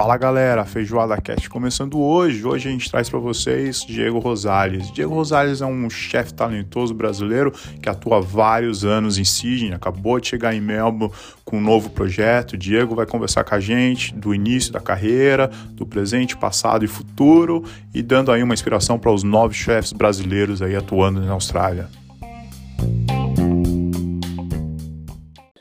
[0.00, 2.42] Fala galera, Feijoada Cast começando hoje.
[2.46, 4.90] Hoje a gente traz para vocês Diego Rosales.
[4.92, 7.52] Diego Rosales é um chefe talentoso brasileiro
[7.82, 11.12] que atua há vários anos em Sydney, acabou de chegar em Melbourne
[11.44, 12.56] com um novo projeto.
[12.56, 17.62] Diego vai conversar com a gente do início da carreira, do presente, passado e futuro
[17.92, 21.90] e dando aí uma inspiração para os novos chefes brasileiros aí atuando na Austrália.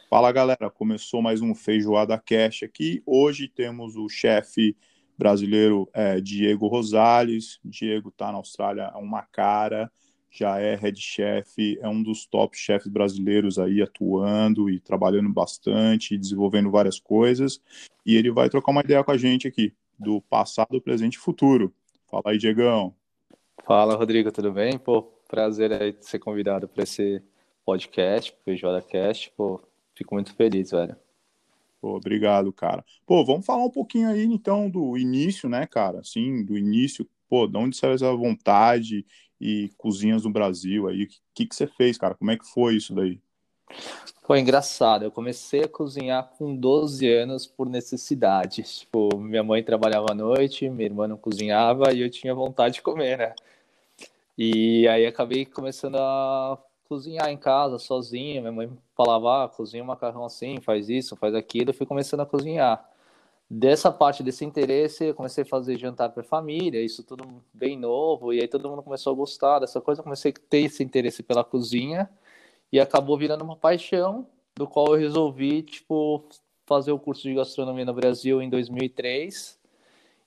[0.10, 3.00] Fala galera, começou mais um Feijoada Cash aqui.
[3.06, 4.75] Hoje temos o chefe
[5.16, 7.60] brasileiro é, Diego Rosales.
[7.64, 9.92] Diego está na Austrália há uma cara,
[10.28, 16.18] já é head chef, é um dos top chefes brasileiros aí atuando e trabalhando bastante,
[16.18, 17.61] desenvolvendo várias coisas.
[18.04, 21.71] E ele vai trocar uma ideia com a gente aqui, do passado, presente e futuro.
[22.10, 22.96] Fala aí, Diegão.
[23.64, 24.75] Fala, Rodrigo, tudo bem?
[24.75, 27.21] Pô, prazer aí ser convidado para esse
[27.64, 29.32] podcast, Feijoada Cast.
[29.38, 29.61] Pô,
[30.00, 30.96] Fico muito feliz, velho.
[31.82, 32.86] Pô, obrigado, cara.
[33.05, 36.00] Pô, vamos falar um pouquinho aí, então, do início, né, cara?
[36.00, 39.06] Assim, do início, pô, de onde saiu essa vontade
[39.41, 41.03] e cozinhas do Brasil aí?
[41.03, 42.16] O que, que você fez, cara?
[42.16, 43.19] Como é que foi isso daí?
[44.23, 45.03] Foi engraçado.
[45.03, 48.63] Eu comecei a cozinhar com 12 anos por necessidade.
[48.63, 52.81] Tipo, minha mãe trabalhava à noite, minha irmã não cozinhava e eu tinha vontade de
[52.81, 53.36] comer, né?
[54.38, 56.58] E aí acabei começando a
[56.89, 58.41] cozinhar em casa sozinho.
[58.41, 61.69] Minha mãe falava, ah, cozinha um macarrão assim, faz isso, faz aquilo.
[61.69, 62.83] Eu fui começando a cozinhar.
[63.49, 68.33] Dessa parte desse interesse, eu comecei a fazer jantar para família, isso tudo bem novo.
[68.33, 70.01] E aí todo mundo começou a gostar dessa coisa.
[70.01, 72.09] Eu comecei a ter esse interesse pela cozinha
[72.71, 76.25] e acabou virando uma paixão, do qual eu resolvi, tipo,
[76.65, 79.59] fazer o curso de gastronomia no Brasil em 2003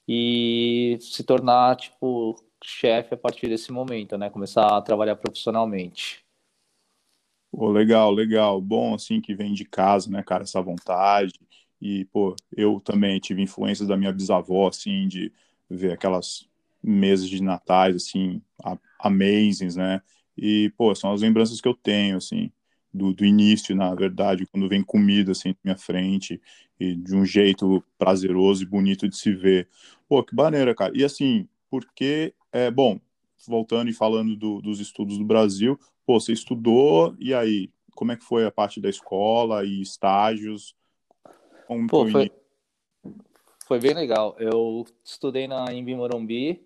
[0.08, 4.30] e se tornar, tipo, chefe a partir desse momento, né?
[4.30, 6.21] Começar a trabalhar profissionalmente.
[7.52, 8.60] Pô, legal, legal.
[8.62, 11.34] Bom, assim, que vem de casa, né, cara, essa vontade.
[11.80, 15.32] E, pô, eu também tive influências da minha bisavó, assim, de
[15.68, 16.48] ver aquelas
[16.82, 18.40] mesas de natais, assim,
[18.98, 20.00] amazing, né?
[20.36, 22.50] E, pô, são as lembranças que eu tenho, assim,
[22.94, 26.40] do, do início, na verdade, quando vem comida, assim, na minha frente,
[26.80, 29.68] e de um jeito prazeroso e bonito de se ver.
[30.08, 30.92] Pô, que maneira, cara.
[30.96, 32.98] E, assim, porque, é, bom,
[33.46, 38.16] voltando e falando do, dos estudos do Brasil, pô, você estudou, e aí, como é
[38.16, 40.74] que foi a parte da escola e estágios?
[41.66, 42.30] Como pô, foi,
[43.66, 44.36] foi bem legal.
[44.38, 46.62] Eu estudei na Imbi Morumbi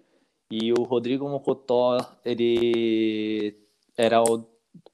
[0.51, 3.57] e o Rodrigo Mocotó, ele
[3.97, 4.23] era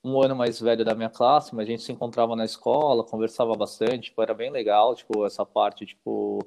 [0.02, 3.54] um ano mais velho da minha classe, mas a gente se encontrava na escola, conversava
[3.54, 6.38] bastante, tipo, era bem legal, tipo, essa parte, tipo,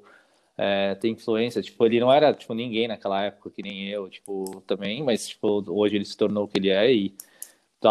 [0.56, 4.62] é, tem influência, tipo, ele não era, tipo, ninguém naquela época, que nem eu, tipo,
[4.66, 7.14] também, mas, tipo, hoje ele se tornou o que ele é e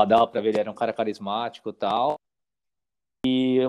[0.04, 2.20] dava para ver ele era um cara carismático e tal.
[3.26, 3.60] E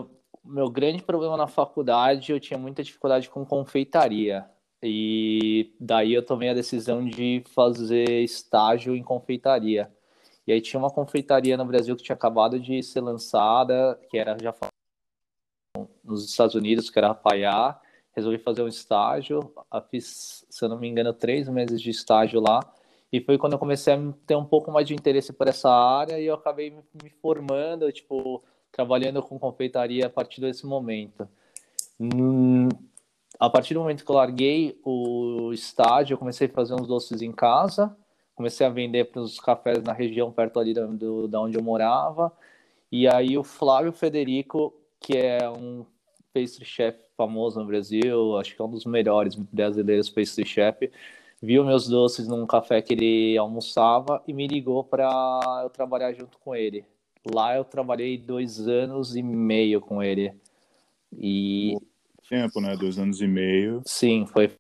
[0.45, 4.49] meu grande problema na faculdade, eu tinha muita dificuldade com confeitaria.
[4.83, 9.93] E daí eu tomei a decisão de fazer estágio em confeitaria.
[10.47, 14.37] E aí tinha uma confeitaria no Brasil que tinha acabado de ser lançada, que era
[14.41, 14.55] já
[16.05, 17.81] nos Estados Unidos, que era a Paiá.
[18.15, 19.53] Resolvi fazer um estágio,
[19.91, 22.61] fiz, se eu não me engano, três meses de estágio lá.
[23.13, 26.19] E foi quando eu comecei a ter um pouco mais de interesse por essa área
[26.19, 31.29] e eu acabei me formando, tipo, trabalhando com confeitaria a partir desse momento.
[31.99, 32.69] Hum,
[33.39, 37.23] a partir do momento que eu larguei o estágio, eu comecei a fazer uns doces
[37.23, 37.97] em casa,
[38.35, 42.33] comecei a vender para os cafés na região perto ali do, da onde eu morava.
[42.91, 45.85] E aí o Flávio Federico, que é um
[46.33, 50.91] pastry chef famoso no Brasil, acho que é um dos melhores brasileiros pastry chef,
[51.43, 56.39] viu meus doces num café que ele almoçava e me ligou para eu trabalhar junto
[56.39, 56.85] com ele.
[57.33, 60.33] Lá eu trabalhei dois anos e meio com ele.
[61.19, 61.77] E.
[62.29, 62.77] Tempo, né?
[62.77, 63.83] Dois anos e meio.
[63.85, 64.51] Sim, foi.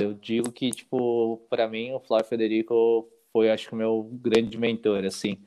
[0.00, 4.58] Eu digo que, tipo, para mim, o Flávio Federico foi, acho que, o meu grande
[4.58, 5.38] mentor, assim.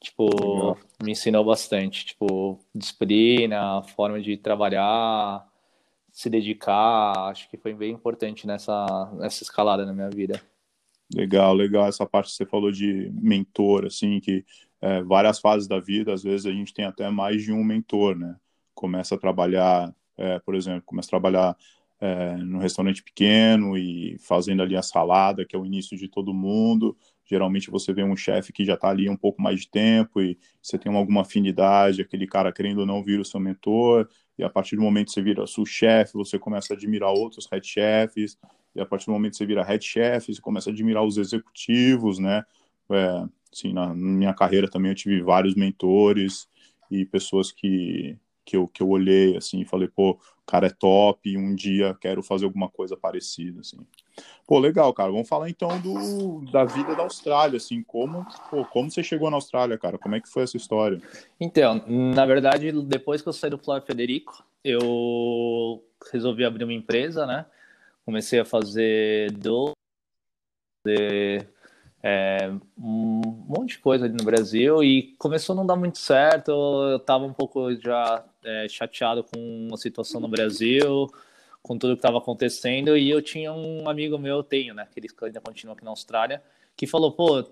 [0.00, 0.78] Tipo, Legal.
[1.02, 2.04] me ensinou bastante.
[2.04, 5.47] Tipo, disciplina, forma de trabalhar,
[6.12, 10.40] se dedicar, acho que foi bem importante nessa, nessa escalada na minha vida.
[11.14, 14.44] Legal, legal essa parte que você falou de mentor, assim, que
[14.80, 18.16] é, várias fases da vida, às vezes a gente tem até mais de um mentor,
[18.16, 18.36] né?
[18.74, 21.56] Começa a trabalhar, é, por exemplo, começa a trabalhar
[22.00, 26.34] é, no restaurante pequeno e fazendo ali a salada, que é o início de todo
[26.34, 26.96] mundo.
[27.28, 30.38] Geralmente você vê um chefe que já está ali um pouco mais de tempo e
[30.62, 34.08] você tem alguma afinidade, aquele cara querendo ou não vir o seu mentor,
[34.38, 37.66] e a partir do momento que você vira sous-chefe, você começa a admirar outros head
[37.66, 38.38] chefs,
[38.74, 41.18] e a partir do momento que você vira head chef, você começa a admirar os
[41.18, 42.44] executivos, né?
[42.90, 46.48] É, assim, na minha carreira também eu tive vários mentores
[46.90, 50.70] e pessoas que, que eu, que eu olhei, assim, e falei, pô, o cara é
[50.70, 53.78] top um dia quero fazer alguma coisa parecida, assim.
[54.46, 55.12] Pô, legal, cara.
[55.12, 59.36] Vamos falar então do, da vida da Austrália, assim, como, pô, como você chegou na
[59.36, 59.98] Austrália, cara?
[59.98, 61.00] Como é que foi essa história?
[61.38, 67.26] Então, na verdade, depois que eu saí do Flávio Federico, eu resolvi abrir uma empresa,
[67.26, 67.46] né?
[68.04, 69.72] Comecei a fazer do
[72.02, 76.50] é, um monte de coisa ali no Brasil e começou a não dar muito certo.
[76.50, 81.06] Eu estava um pouco já é, chateado com a situação no Brasil,
[81.62, 82.96] com tudo que estava acontecendo.
[82.96, 85.90] E eu tinha um amigo meu, eu tenho, né, que ele ainda continua aqui na
[85.90, 86.42] Austrália,
[86.76, 87.44] que falou: pô,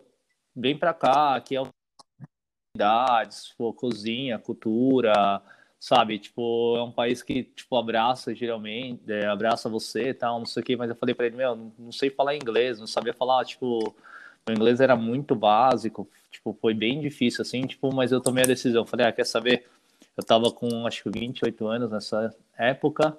[0.54, 5.42] vem para cá, aqui é oportunidades, pô, cozinha, cultura,
[5.78, 6.18] sabe?
[6.18, 10.62] Tipo, é um país que, tipo, abraça geralmente, é, abraça você e tal, não sei
[10.62, 13.44] o que, mas eu falei para ele, meu, não sei falar inglês, não sabia falar,
[13.44, 13.94] tipo,
[14.48, 18.46] o inglês era muito básico, tipo, foi bem difícil, assim, tipo, mas eu tomei a
[18.46, 18.86] decisão.
[18.86, 19.66] Falei, ah, quer saber?
[20.16, 23.16] Eu tava com, acho que 28 anos nessa época,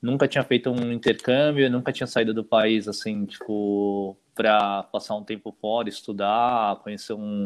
[0.00, 5.24] nunca tinha feito um intercâmbio, nunca tinha saído do país, assim, tipo, para passar um
[5.24, 7.44] tempo fora, estudar, conhecer um,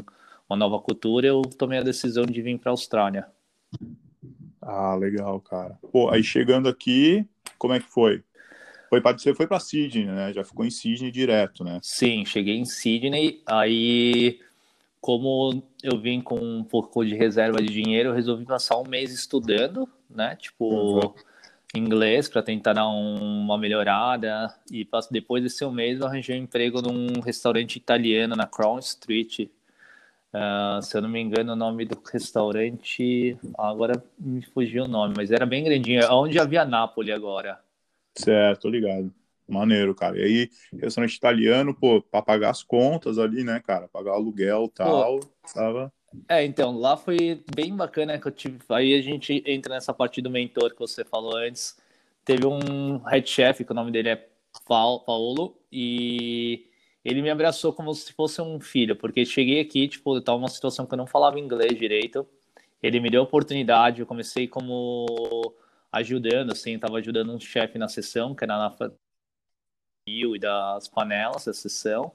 [0.48, 3.26] uma nova cultura, eu tomei a decisão de vir para a Austrália.
[4.60, 5.78] Ah, legal, cara.
[5.92, 7.26] Pô, aí chegando aqui,
[7.58, 8.22] como é que foi?
[8.88, 10.32] Foi para você foi para Sydney, né?
[10.32, 11.78] Já ficou em Sydney direto, né?
[11.82, 13.42] Sim, cheguei em Sydney.
[13.46, 14.40] Aí,
[15.00, 19.12] como eu vim com um pouco de reserva de dinheiro, eu resolvi passar um mês
[19.12, 20.36] estudando, né?
[20.36, 21.14] Tipo, uhum.
[21.74, 24.54] Inglês para tentar dar um, uma melhorada.
[24.70, 29.48] E depois desse um mês, eu arranjei um emprego num restaurante italiano na Crown Street.
[30.30, 35.14] Uh, se eu não me engano, o nome do restaurante agora me fugiu o nome,
[35.16, 37.58] mas era bem grandinho, é onde havia Nápoles agora.
[38.14, 39.12] Certo, tô ligado.
[39.48, 40.18] Maneiro, cara.
[40.18, 43.88] E aí, restaurante italiano, pô, pra pagar as contas ali, né, cara?
[43.88, 45.92] Pagar aluguel e tal, pô, tava...
[46.28, 48.58] É, então, lá foi bem bacana que eu tive...
[48.70, 51.76] Aí a gente entra nessa parte do mentor que você falou antes.
[52.25, 54.28] Teve um head chef, que o nome dele é
[54.66, 56.66] Paulo, e
[57.05, 60.49] ele me abraçou como se fosse um filho, porque cheguei aqui, tipo, eu tava numa
[60.49, 62.26] situação que eu não falava inglês direito.
[62.82, 65.54] Ele me deu a oportunidade, eu comecei como
[65.90, 68.76] ajudando, assim, estava ajudando um chefe na sessão, que era na
[70.06, 72.12] e das panelas da sessão.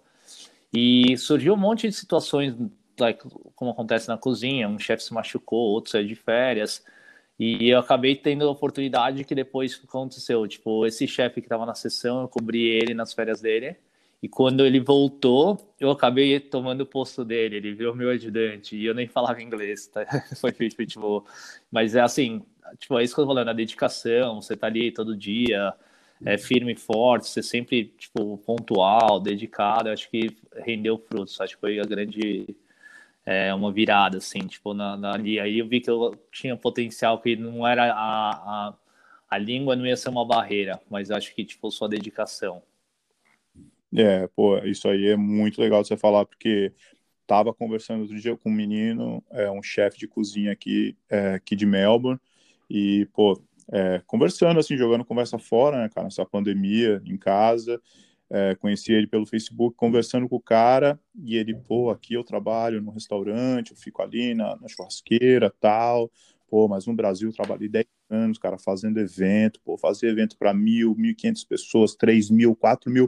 [0.72, 2.56] E surgiu um monte de situações,
[3.00, 3.24] like,
[3.56, 6.84] como acontece na cozinha, um chefe se machucou, outro saiu de férias.
[7.40, 11.76] E eu acabei tendo a oportunidade que depois aconteceu, tipo, esse chefe que estava na
[11.76, 13.76] sessão, eu cobri ele nas férias dele.
[14.22, 18.86] E quando ele voltou, eu acabei tomando o posto dele, ele virou meu ajudante, e
[18.86, 20.06] eu nem falava inglês, tá?
[20.40, 21.26] Foi feito, tipo,
[21.70, 22.42] mas é assim,
[22.80, 25.74] tipo, é isso que eu tô falando, a dedicação, você tá ali todo dia,
[26.26, 30.36] é firme e forte, você sempre, tipo, pontual, dedicado, acho que
[30.66, 32.56] rendeu frutos, acho que foi a grande,
[33.26, 37.22] é, uma virada, assim, tipo, na, na, ali, aí eu vi que eu tinha potencial,
[37.22, 38.74] que não era a, a,
[39.30, 42.62] a língua não ia ser uma barreira, mas acho que, tipo, sua dedicação.
[43.96, 46.74] É, pô, isso aí é muito legal de você falar, porque
[47.26, 51.56] tava conversando outro dia com um menino, é, um chefe de cozinha aqui, é, aqui
[51.56, 52.20] de Melbourne,
[52.70, 53.42] e, pô,
[53.72, 57.80] é, conversando, assim, jogando conversa fora, né, cara, nessa pandemia, em casa,
[58.34, 62.82] é, conheci ele pelo Facebook, conversando com o cara, e ele, pô, aqui eu trabalho
[62.82, 66.12] no restaurante, eu fico ali na, na churrasqueira, tal,
[66.50, 70.52] pô, mas no Brasil eu trabalhei 10 anos, cara, fazendo evento, pô, fazer evento para
[70.52, 73.08] mil, mil e quinhentas pessoas, três mil, quatro mil,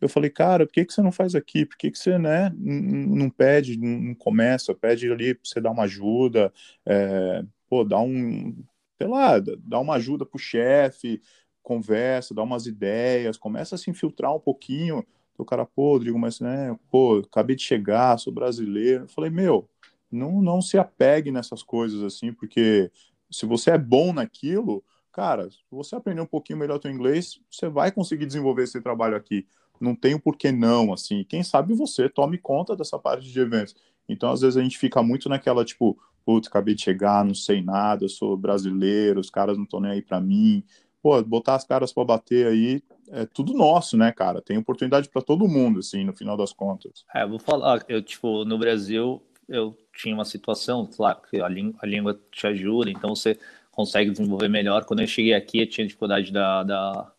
[0.00, 1.66] eu falei, cara, por que, que você não faz aqui?
[1.66, 5.84] Por que, que você né, não pede, não começa, pede ali para você dar uma
[5.84, 6.50] ajuda,
[6.86, 8.56] é, pô, dá um,
[8.98, 11.20] sei lá, dá uma ajuda pro chefe,
[11.62, 15.04] conversa, dá umas ideias, começa a se infiltrar um pouquinho.
[15.38, 19.04] O cara, pô, Rodrigo, mas né, pô, acabei de chegar, sou brasileiro.
[19.04, 19.68] Eu falei, meu,
[20.10, 22.90] não, não se apegue nessas coisas assim, porque
[23.30, 27.68] se você é bom naquilo, cara, se você aprender um pouquinho melhor o inglês, você
[27.68, 29.46] vai conseguir desenvolver esse trabalho aqui.
[29.80, 31.24] Não tem o um porquê não, assim.
[31.24, 33.74] Quem sabe você tome conta dessa parte de eventos.
[34.08, 37.62] Então, às vezes, a gente fica muito naquela, tipo, putz, acabei de chegar, não sei
[37.62, 40.62] nada, eu sou brasileiro, os caras não estão nem aí para mim.
[41.02, 44.40] Pô, botar as caras para bater aí é tudo nosso, né, cara?
[44.40, 47.04] Tem oportunidade para todo mundo, assim, no final das contas.
[47.14, 51.86] É, vou falar, eu, tipo, no Brasil, eu tinha uma situação, claro, que a, a
[51.86, 53.38] língua te ajuda, então você
[53.72, 54.84] consegue desenvolver melhor.
[54.84, 57.12] Quando eu cheguei aqui, eu tinha dificuldade da, da,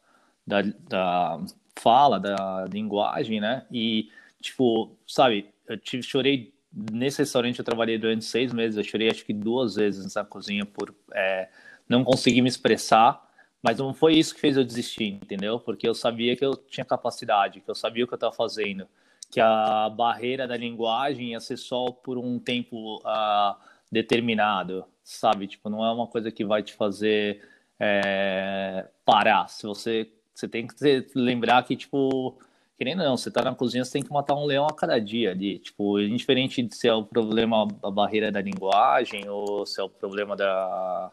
[0.48, 1.40] da, da
[1.76, 3.66] fala, da linguagem, né?
[3.72, 4.10] E,
[4.42, 6.54] tipo, sabe, eu tive, chorei
[6.92, 10.66] nesse restaurante eu trabalhei durante seis meses, eu chorei acho que duas vezes na cozinha
[10.66, 11.50] por é,
[11.88, 13.23] não conseguir me expressar,
[13.64, 15.58] mas não foi isso que fez eu desistir, entendeu?
[15.58, 18.86] Porque eu sabia que eu tinha capacidade, que eu sabia o que eu estava fazendo,
[19.32, 23.56] que a barreira da linguagem ia ser só por um tempo uh,
[23.90, 25.48] determinado, sabe?
[25.48, 27.42] Tipo, não é uma coisa que vai te fazer
[27.80, 29.48] é, parar.
[29.48, 32.38] Se você, você tem que ter, lembrar que, tipo,
[32.78, 35.32] querendo não, você tá na cozinha, você tem que matar um leão a cada dia
[35.32, 35.58] ali.
[35.60, 39.90] Tipo, indiferente de se é o problema a barreira da linguagem ou se é o
[39.90, 41.12] problema da,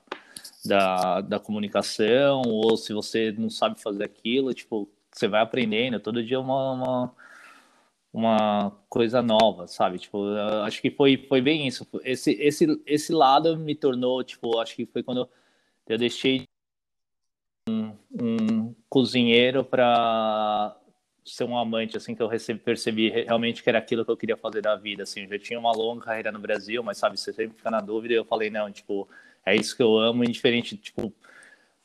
[0.65, 6.01] da, da comunicação ou se você não sabe fazer aquilo, tipo, você vai aprendendo.
[6.01, 7.15] Todo dia é uma, uma,
[8.13, 9.99] uma coisa nova, sabe?
[9.99, 10.25] Tipo,
[10.65, 11.87] acho que foi, foi bem isso.
[12.05, 15.29] Esse, esse, esse lado me tornou, tipo, acho que foi quando
[15.89, 16.47] eu deixei
[17.69, 20.77] um, um cozinheiro para
[21.25, 24.37] ser um amante, assim, que eu recebi, percebi realmente que era aquilo que eu queria
[24.37, 27.33] fazer da vida, assim, eu já tinha uma longa carreira no Brasil, mas, sabe, você
[27.33, 29.09] sempre fica na dúvida, e eu falei, não, tipo,
[29.45, 31.13] é isso que eu amo, indiferente, tipo,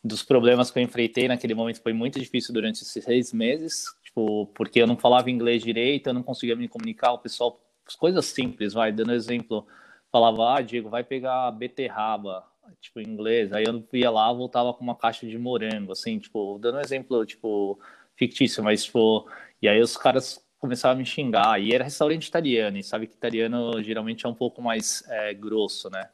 [0.03, 4.45] dos problemas que eu enfrentei naquele momento, foi muito difícil durante esses seis meses, tipo,
[4.53, 7.59] porque eu não falava inglês direito, eu não conseguia me comunicar, o pessoal,
[7.97, 9.65] coisas simples, vai, dando exemplo,
[10.11, 12.43] falava, ah, Diego, vai pegar beterraba,
[12.79, 16.59] tipo, em inglês, aí eu ia lá, voltava com uma caixa de morango, assim, tipo,
[16.59, 17.79] dando um exemplo, tipo,
[18.15, 19.27] fictício, mas, tipo,
[19.61, 23.15] e aí os caras começaram a me xingar, e era restaurante italiano, e sabe que
[23.15, 26.09] italiano geralmente é um pouco mais é, grosso, né?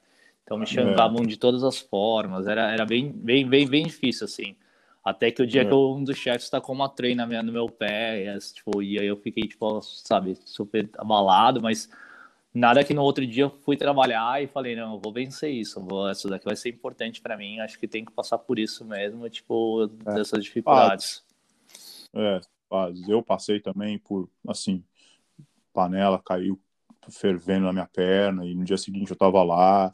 [0.51, 1.25] Então me xingavam é.
[1.25, 4.53] de todas as formas, era, era bem, bem, bem, bem difícil, assim.
[5.01, 5.65] Até que o dia é.
[5.65, 9.15] que um dos chefes tacou uma treina no meu pé, e, tipo, e aí eu
[9.15, 11.89] fiquei, tipo, sabe, super abalado, mas
[12.53, 15.79] nada que no outro dia eu fui trabalhar e falei, não, eu vou vencer isso,
[15.79, 18.83] vou, isso daqui vai ser importante para mim, acho que tem que passar por isso
[18.83, 20.15] mesmo, tipo, é.
[20.15, 21.23] dessas dificuldades.
[22.13, 22.41] É,
[23.07, 24.83] eu passei também por, assim,
[25.71, 26.59] panela caiu
[27.09, 29.93] fervendo na minha perna e no dia seguinte eu tava lá.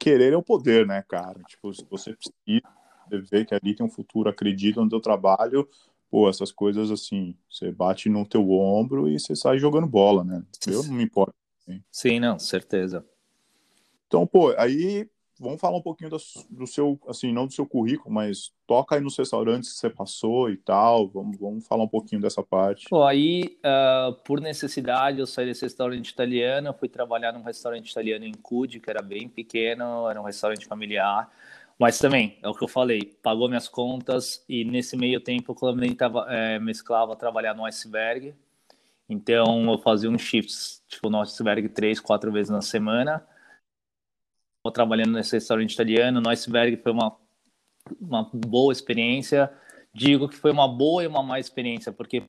[0.00, 1.40] Querer é o poder, né, cara?
[1.46, 2.62] Tipo, se você precisa
[3.30, 5.68] ver que ali tem um futuro, acredita no teu trabalho,
[6.10, 10.42] pô, essas coisas assim, você bate no teu ombro e você sai jogando bola, né?
[10.66, 11.34] Eu não me importo.
[11.60, 11.84] Assim.
[11.92, 13.04] Sim, não, certeza.
[14.06, 15.06] Então, pô, aí
[15.40, 16.18] vamos falar um pouquinho do,
[16.50, 20.50] do, seu, assim, não do seu currículo, mas toca aí nos restaurantes que você passou
[20.50, 21.08] e tal.
[21.08, 22.86] Vamos, vamos falar um pouquinho dessa parte.
[22.90, 28.26] Pô, aí, uh, por necessidade, eu saí desse restaurante italiano, fui trabalhar num restaurante italiano
[28.26, 31.30] em Cude, que era bem pequeno, era um restaurante familiar.
[31.78, 35.56] Mas também, é o que eu falei, pagou minhas contas e nesse meio tempo eu
[35.56, 38.34] também tava, é, mesclava trabalhar no iceberg.
[39.08, 43.26] Então eu fazia um shifts, tipo no iceberg três, quatro vezes na semana
[44.68, 46.20] trabalhando nesse restaurante italiano.
[46.20, 47.16] No Iceberg foi uma,
[47.98, 49.50] uma boa experiência.
[49.94, 52.22] Digo que foi uma boa e uma má experiência, porque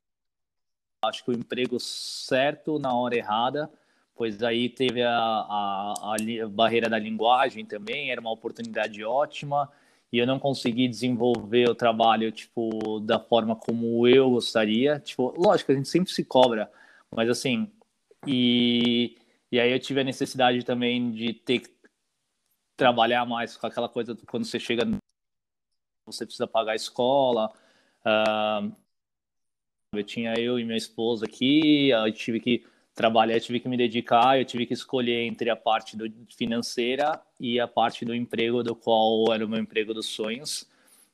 [1.04, 3.70] acho que o emprego certo na hora errada,
[4.14, 9.70] pois aí teve a, a, a, barreira da linguagem também, era uma oportunidade ótima,
[10.12, 15.00] e eu não consegui desenvolver o trabalho, tipo, da forma como eu gostaria.
[15.00, 16.70] Tipo, lógico, a gente sempre se cobra,
[17.10, 17.70] mas assim,
[18.26, 19.16] e,
[19.50, 21.62] e aí eu tive a necessidade também de ter
[22.76, 24.84] trabalhar mais com aquela coisa quando você chega,
[26.06, 27.52] você precisa pagar a escola.
[28.04, 28.74] Uh,
[29.94, 32.64] eu tinha eu e minha esposa aqui, eu tive que
[32.94, 37.20] trabalhar, eu tive que me dedicar, eu tive que escolher entre a parte do, financeira
[37.38, 40.66] e a parte do emprego, do qual era o meu emprego dos sonhos,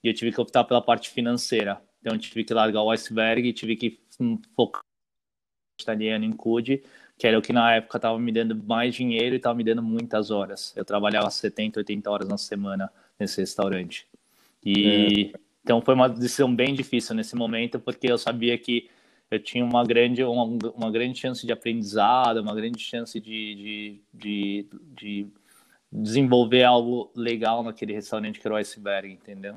[0.03, 1.83] e eu tive que optar pela parte financeira.
[2.01, 4.01] Então eu tive que largar o iceberg, tive que
[4.55, 4.83] focar
[5.81, 6.83] italiano em CUD
[7.19, 9.83] que era o que na época estava me dando mais dinheiro e estava me dando
[9.83, 10.73] muitas horas.
[10.77, 14.07] Eu trabalhava 70, 80 horas na semana nesse restaurante.
[14.65, 15.39] E é.
[15.65, 18.89] então foi uma decisão bem difícil nesse momento, porque eu sabia que
[19.31, 24.01] eu tinha uma grande, uma, uma grande chance de aprendizado, uma grande chance de, de,
[24.15, 25.27] de, de
[25.91, 29.57] desenvolver algo legal naquele restaurante que era o Iceberg, entendeu?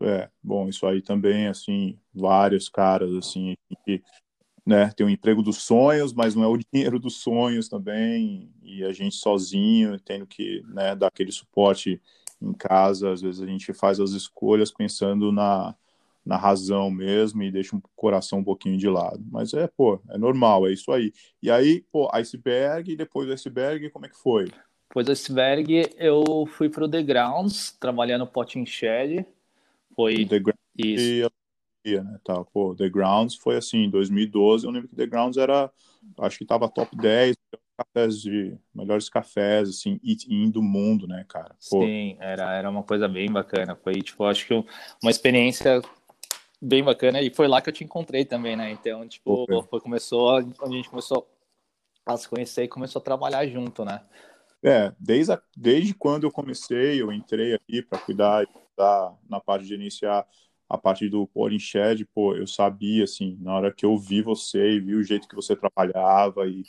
[0.00, 4.00] É, bom, isso aí também, assim, vários caras, assim, que
[4.68, 8.84] né, tem o emprego dos sonhos, mas não é o dinheiro dos sonhos também, e
[8.84, 11.98] a gente sozinho, tendo que né, dar aquele suporte
[12.40, 15.74] em casa, às vezes a gente faz as escolhas pensando na,
[16.24, 19.24] na razão mesmo e deixa o coração um pouquinho de lado.
[19.30, 21.14] Mas é, pô, é normal, é isso aí.
[21.42, 24.52] E aí, pô, iceberg, e depois do iceberg, como é que foi?
[24.90, 29.24] Depois do iceberg, eu fui pro The Grounds, trabalhando no Potting Shed.
[29.96, 31.37] Foi The Grounds isso
[31.84, 32.44] né, tal.
[32.44, 35.70] Pô, The Grounds foi assim, em 2012, eu lembro que The Grounds era,
[36.20, 37.36] acho que tava top 10
[37.78, 41.54] cafés de melhores cafés, assim, in do mundo, né, cara?
[41.70, 41.82] Pô.
[41.82, 43.76] Sim, era, era uma coisa bem bacana.
[43.76, 44.54] Foi, tipo, acho que
[45.02, 45.80] uma experiência
[46.60, 48.70] bem bacana e foi lá que eu te encontrei também, né?
[48.72, 51.28] Então, tipo, foi, começou, a gente começou
[52.04, 54.00] a se conhecer e começou a trabalhar junto, né?
[54.62, 58.44] É, desde, a, desde quando eu comecei, eu entrei aqui para cuidar
[58.76, 60.26] da, na parte de iniciar
[60.68, 64.72] a parte do Pouring Shed, pô, eu sabia, assim, na hora que eu vi você
[64.72, 66.62] e vi o jeito que você trabalhava e,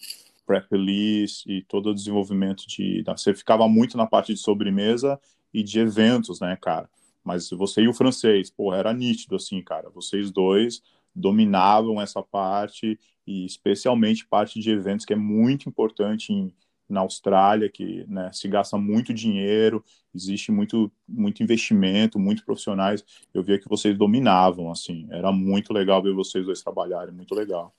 [0.49, 3.03] pré-release e todo o desenvolvimento de.
[3.05, 5.19] Você ficava muito na parte de sobremesa
[5.53, 6.89] e de eventos, né, cara?
[7.23, 9.91] Mas você e o francês, pô, era nítido, assim, cara.
[9.91, 10.81] Vocês dois
[11.13, 16.51] dominavam essa parte e especialmente parte de eventos que é muito importante em,
[16.89, 23.03] na Austrália, que né, se gasta muito dinheiro, existe muito, muito investimento, muito profissionais.
[23.33, 27.73] Eu via que vocês dominavam, assim, era muito legal ver vocês dois trabalharem, muito legal.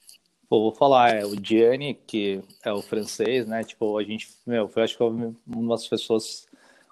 [0.48, 4.68] Pô, vou falar, é, o Gianni, que é o francês, né, tipo, a gente, meu,
[4.68, 6.46] foi acho que uma das pessoas,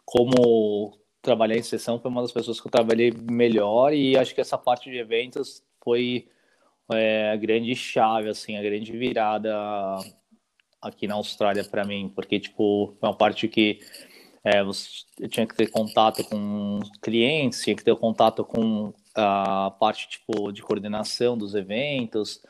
[0.05, 4.41] como trabalhar em sessão, foi uma das pessoas que eu trabalhei melhor e acho que
[4.41, 6.29] essa parte de eventos foi
[6.93, 9.53] é, a grande chave, assim, a grande virada
[10.81, 13.81] aqui na Austrália para mim, porque, tipo, é uma parte que
[14.45, 20.09] é, você, tinha que ter contato com clientes, tinha que ter contato com a parte,
[20.09, 22.41] tipo, de coordenação dos eventos,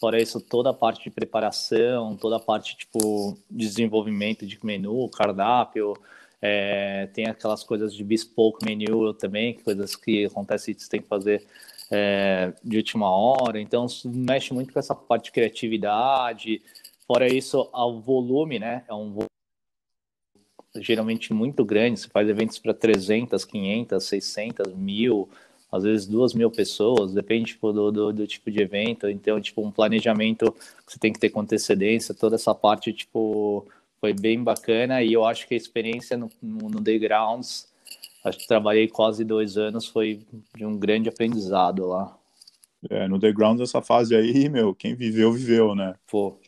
[0.00, 5.08] fora isso, toda a parte de preparação, toda a parte, tipo, de desenvolvimento de menu,
[5.10, 5.94] cardápio,
[6.42, 11.08] é, tem aquelas coisas de bespoke menu também, coisas que acontecem que você tem que
[11.08, 11.46] fazer
[11.90, 16.60] é, de última hora, então mexe muito com essa parte de criatividade,
[17.06, 18.84] Fora isso, o volume, né?
[18.88, 19.26] É um volume
[20.80, 22.00] geralmente muito grande.
[22.00, 25.28] Você faz eventos para 300, 500, 600, mil,
[25.70, 29.08] às vezes duas mil pessoas, depende tipo, do, do, do, tipo de evento.
[29.08, 33.66] Então, tipo, um planejamento que você tem que ter com antecedência, toda essa parte, tipo,
[34.00, 35.02] foi bem bacana.
[35.02, 37.68] E eu acho que a experiência no, no, Grounds,
[38.24, 40.20] acho que trabalhei quase dois anos, foi
[40.54, 42.16] de um grande aprendizado lá.
[42.88, 45.94] É, no The Grounds, essa fase aí, meu, quem viveu, viveu, né?
[46.06, 46.38] Pô.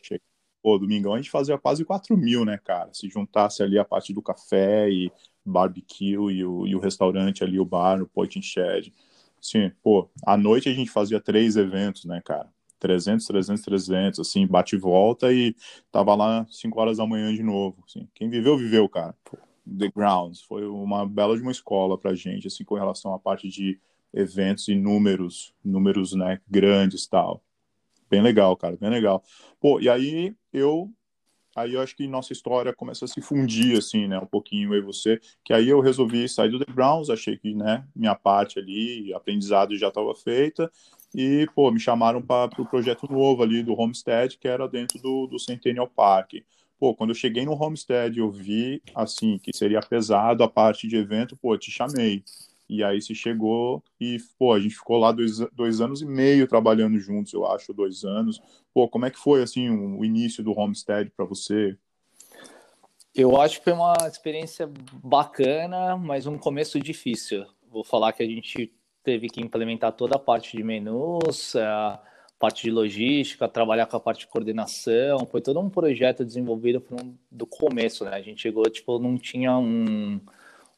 [0.61, 2.89] Pô, domingão a gente fazia quase 4 mil, né, cara?
[2.93, 5.11] Se juntasse ali a parte do café e
[5.45, 8.93] barbecue e o, e o restaurante ali, o bar, o Point Shed.
[9.41, 12.49] Sim, pô, à noite a gente fazia três eventos, né, cara?
[12.77, 15.55] 300, 300, 300, assim, bate e volta e
[15.91, 18.07] tava lá 5 horas da manhã de novo, assim.
[18.13, 19.15] Quem viveu, viveu, cara.
[19.65, 23.47] The Grounds foi uma bela de uma escola pra gente, assim, com relação à parte
[23.47, 23.79] de
[24.13, 27.43] eventos e números, números, né, grandes tal.
[28.09, 29.23] Bem legal, cara, bem legal.
[29.59, 30.91] Pô, e aí eu
[31.55, 34.79] aí eu acho que nossa história começa a se fundir assim, né, um pouquinho eu
[34.79, 38.59] e você, que aí eu resolvi sair do The Browns, achei que, né, minha parte
[38.59, 40.71] ali, aprendizado já estava feita,
[41.13, 45.01] e, pô, me chamaram para o pro projeto novo ali do Homestead, que era dentro
[45.01, 46.35] do, do Centennial Park.
[46.79, 50.95] Pô, quando eu cheguei no Homestead, eu vi, assim, que seria pesado a parte de
[50.95, 52.23] evento, pô, te chamei.
[52.69, 56.47] E aí se chegou e, pô, a gente ficou lá dois, dois anos e meio
[56.47, 58.39] trabalhando juntos, eu acho, dois anos.
[58.71, 61.75] Pô, como é que foi, assim, o início do Homestead para você?
[63.15, 64.69] Eu acho que foi uma experiência
[65.03, 67.43] bacana, mas um começo difícil.
[67.71, 68.71] Vou falar que a gente
[69.03, 71.99] teve que implementar toda a parte de menus, a
[72.37, 75.25] parte de logística, trabalhar com a parte de coordenação.
[75.25, 76.83] Foi todo um projeto desenvolvido
[77.31, 78.11] do começo, né?
[78.11, 80.21] A gente chegou, tipo, não tinha um,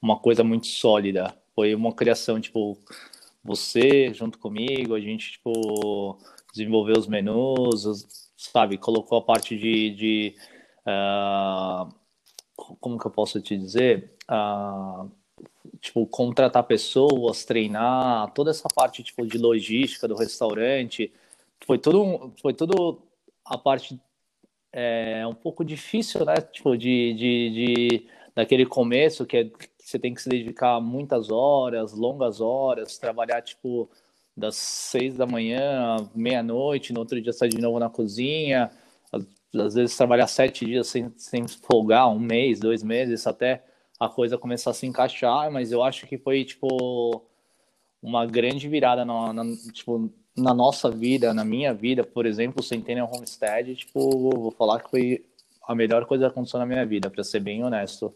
[0.01, 2.75] uma coisa muito sólida foi uma criação, tipo,
[3.43, 6.17] você junto comigo, a gente, tipo,
[6.51, 7.85] desenvolveu os menus,
[8.35, 10.35] sabe, colocou a parte de, de
[10.87, 11.87] uh,
[12.79, 15.07] como que eu posso te dizer, uh,
[15.79, 21.13] tipo, contratar pessoas, treinar, toda essa parte, tipo, de logística do restaurante,
[21.67, 23.03] foi tudo, foi tudo
[23.45, 24.01] a parte
[24.73, 30.13] é um pouco difícil, né, tipo, de, de, de daquele começo que é você tem
[30.13, 33.89] que se dedicar muitas horas, longas horas, trabalhar tipo
[34.35, 38.71] das seis da manhã à meia-noite, no outro dia sair de novo na cozinha,
[39.11, 43.63] às, às, vezes trabalhar sete dias sem, sem folgar, um mês, dois meses, até
[43.99, 47.21] a coisa começar a se encaixar, mas eu acho que foi tipo
[48.01, 52.63] uma grande virada na, na tipo, na nossa vida, na minha vida, por exemplo, o
[52.63, 55.25] Centennial Homestead, tipo, vou falar que foi
[55.67, 58.13] a melhor coisa que aconteceu na minha vida, para ser bem honesto.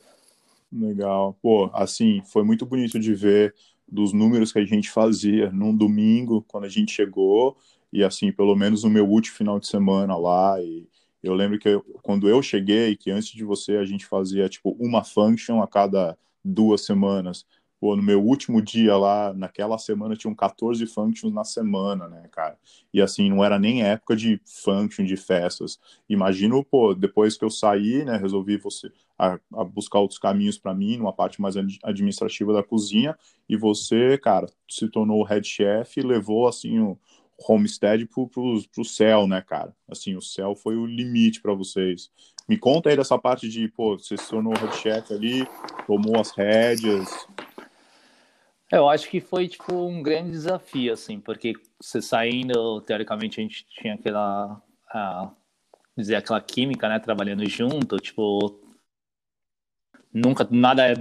[0.71, 1.37] Legal.
[1.41, 3.53] Pô, assim, foi muito bonito de ver
[3.87, 7.55] dos números que a gente fazia num domingo, quando a gente chegou,
[7.93, 10.87] e assim, pelo menos no meu último final de semana lá, e
[11.23, 14.75] eu lembro que eu, quando eu cheguei, que antes de você a gente fazia, tipo,
[14.79, 17.45] uma function a cada duas semanas,
[17.85, 22.57] Pô, no meu último dia lá, naquela semana, tinham 14 functions na semana, né, cara?
[22.91, 25.79] E assim, não era nem época de function, de festas.
[26.09, 30.73] Imagino, pô, depois que eu saí, né, resolvi você a, a buscar outros caminhos para
[30.73, 33.15] mim, numa parte mais administrativa da cozinha,
[33.47, 36.97] e você, cara, se tornou o head chef e levou, assim, o
[37.47, 39.75] homestead pro, pro, pro céu, né, cara?
[39.87, 42.09] Assim, o céu foi o limite para vocês.
[42.49, 45.47] Me conta aí dessa parte de, pô, você se tornou head chef ali,
[45.85, 47.27] tomou as rédeas,
[48.71, 53.65] eu acho que foi tipo um grande desafio, assim, porque você saindo, teoricamente a gente
[53.67, 54.61] tinha aquela.
[54.89, 55.31] A,
[55.97, 58.59] dizer, aquela química, né, trabalhando junto, tipo,
[60.13, 60.95] nunca, nada é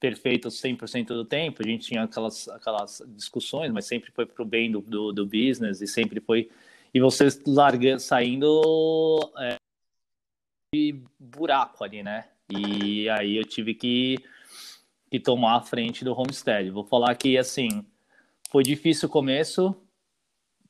[0.00, 4.70] perfeito 100% do tempo, a gente tinha aquelas, aquelas discussões, mas sempre foi pro bem
[4.72, 6.50] do, do, do business e sempre foi,
[6.92, 9.56] e vocês largando, saindo é,
[10.74, 14.18] de buraco ali, né, e aí eu tive que,
[15.12, 16.70] que tomar a frente do Homestead.
[16.70, 17.84] Vou falar que, assim,
[18.50, 19.76] foi difícil o começo,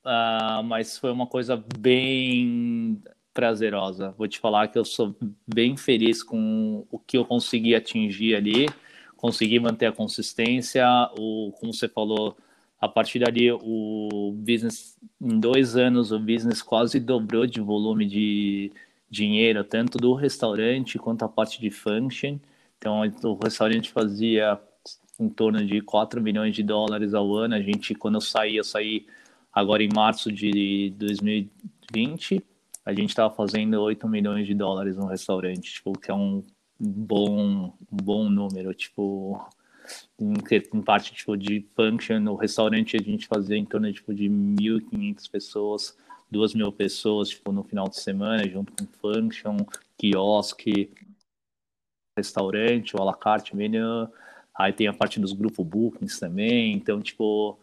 [0.05, 3.00] uh, mas foi uma coisa bem
[3.33, 4.11] prazerosa.
[4.18, 5.14] Vou te falar que eu sou
[5.46, 8.68] bem feliz com o que eu consegui atingir ali,
[9.16, 12.37] consegui manter a consistência, o, como você falou,
[12.81, 18.72] a partir dali o business, em dois anos, o business quase dobrou de volume de
[19.09, 22.40] dinheiro, tanto do restaurante quanto a parte de function.
[22.82, 24.60] Então, o restaurante fazia
[25.18, 27.54] em torno de 4 milhões de dólares ao ano.
[27.54, 29.06] A gente, quando eu saí, eu saí
[29.52, 32.42] agora em março de 2020,
[32.84, 36.42] a gente estava fazendo 8 milhões de dólares no restaurante, tipo, que é um
[36.78, 39.40] bom, bom número, tipo,
[40.18, 45.30] em, parte tipo, de function, no restaurante a gente fazia em torno tipo, de 1.500
[45.30, 45.96] pessoas,
[46.30, 49.58] 2 mil pessoas tipo, no final de semana, junto com function,
[49.96, 50.90] quiosque,
[52.16, 54.09] restaurante, o à la carte menu,
[54.55, 57.59] aí tem a parte dos grupos bookings também, então, tipo,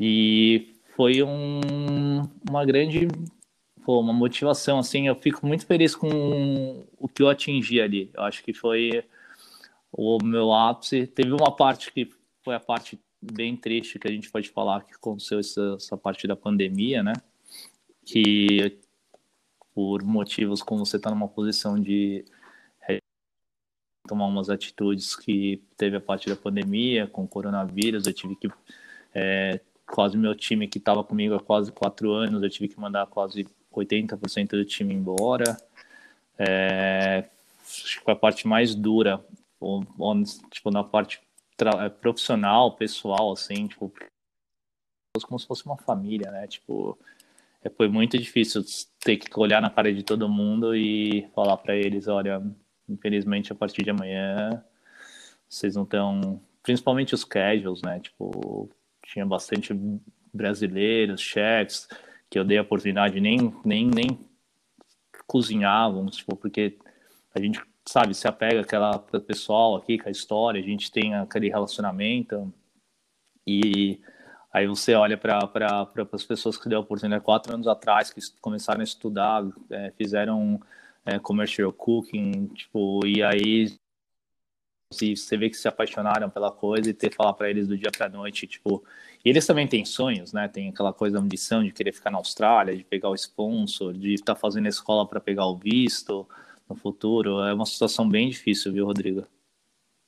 [0.00, 3.08] e foi um, uma grande
[3.84, 8.10] pô, uma motivação, assim, eu fico muito feliz com o que eu atingi ali.
[8.14, 9.04] Eu acho que foi
[9.92, 11.06] o meu ápice.
[11.06, 12.08] Teve uma parte que
[12.44, 16.26] foi a parte bem triste que a gente pode falar que aconteceu essa, essa parte
[16.26, 17.12] da pandemia, né?
[18.04, 18.78] Que
[19.74, 22.24] por motivos como você está numa posição de
[24.10, 28.50] tomar umas atitudes que teve a parte da pandemia com o coronavírus, eu tive que
[29.14, 33.06] é, quase meu time que estava comigo há quase quatro anos, eu tive que mandar
[33.06, 35.56] quase 80% do time embora.
[36.36, 37.28] É,
[37.62, 39.24] acho que a parte mais dura,
[40.50, 41.20] tipo, na parte
[41.78, 43.92] é, profissional, pessoal, assim, tipo,
[45.22, 46.48] como se fosse uma família, né?
[46.48, 46.98] Tipo,
[47.62, 48.64] é, foi muito difícil
[48.98, 52.42] ter que olhar na cara de todo mundo e falar para eles, olha,
[52.90, 54.62] infelizmente a partir de amanhã
[55.48, 57.98] vocês não estão, principalmente os casuals, né?
[58.00, 58.70] Tipo,
[59.04, 59.74] tinha bastante
[60.32, 61.88] brasileiros, chefs,
[62.28, 64.18] que eu dei a oportunidade nem nem nem
[65.26, 66.78] cozinhavam, tipo, porque
[67.34, 71.48] a gente sabe se apega aquela pessoal aqui com a história, a gente tem aquele
[71.48, 72.52] relacionamento
[73.46, 74.00] e
[74.52, 78.20] aí você olha para para as pessoas que deu a oportunidade quatro anos atrás que
[78.40, 80.60] começaram a estudar, é, fizeram
[81.10, 83.68] é, commercial cooking, tipo, e aí
[84.92, 87.78] se você vê que se apaixonaram pela coisa e ter que falar para eles do
[87.78, 88.82] dia para noite, tipo,
[89.24, 90.48] e eles também têm sonhos, né?
[90.48, 94.14] Tem aquela coisa da ambição de querer ficar na Austrália, de pegar o sponsor, de
[94.14, 96.26] estar tá fazendo a escola para pegar o visto
[96.68, 97.40] no futuro.
[97.40, 99.24] É uma situação bem difícil, viu, Rodrigo?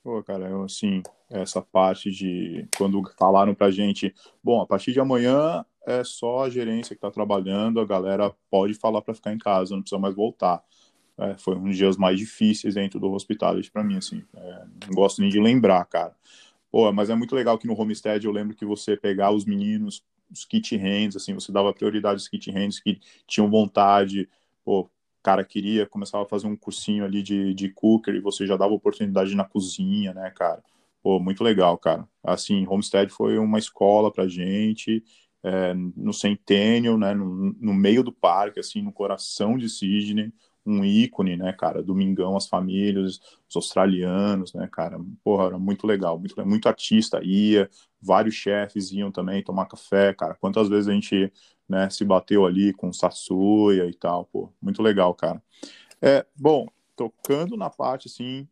[0.02, 4.12] Pô, cara, eu, assim, essa parte de quando falaram pra gente,
[4.42, 8.74] bom, a partir de amanhã é só a gerência que tá trabalhando, a galera pode
[8.74, 10.62] falar para ficar em casa, não precisa mais voltar.
[11.18, 14.22] É, foi um dos dias mais difíceis dentro do hospitality para mim, assim.
[14.34, 16.14] É, não gosto nem de lembrar, cara.
[16.70, 20.02] Pô, mas é muito legal que no Homestead eu lembro que você pegar os meninos,
[20.30, 24.28] os kit hands, assim, você dava prioridade aos kit hands que tinham vontade,
[24.64, 24.88] pô,
[25.22, 28.74] cara queria, começava a fazer um cursinho ali de, de cooker e você já dava
[28.74, 30.62] oportunidade na cozinha, né, cara?
[31.02, 32.08] Pô, muito legal, cara.
[32.22, 35.02] Assim, Homestead foi uma escola pra gente,
[35.42, 40.32] é, no Centennial, né, no, no meio do parque, assim, no coração de Sydney,
[40.64, 41.82] um ícone, né, cara?
[41.82, 44.98] Domingão, as famílias, os australianos, né, cara?
[45.24, 47.68] Porra, era muito legal, muito, muito artista ia,
[48.00, 50.34] vários chefes iam também tomar café, cara.
[50.34, 51.32] Quantas vezes a gente,
[51.68, 55.42] né, se bateu ali com Sassuya e tal, pô, muito legal, cara.
[56.00, 58.46] É, bom, tocando na parte, assim,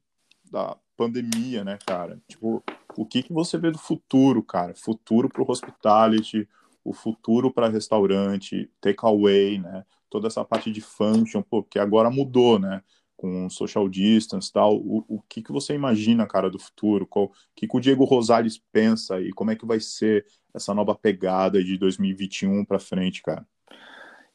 [0.50, 2.20] da pandemia, né, cara?
[2.28, 2.62] Tipo,
[2.96, 4.74] o que que você vê do futuro, cara?
[4.74, 6.48] Futuro pro hospitality,
[6.84, 9.84] o futuro para restaurante, takeaway, né?
[10.10, 12.82] Toda essa parte de function, pô, que agora mudou, né?
[13.16, 14.76] Com social distance e tal.
[14.76, 17.08] O, o que, que você imagina, cara, do futuro?
[17.10, 20.94] O que, que o Diego Rosales pensa e como é que vai ser essa nova
[20.94, 23.46] pegada de 2021 para frente, cara?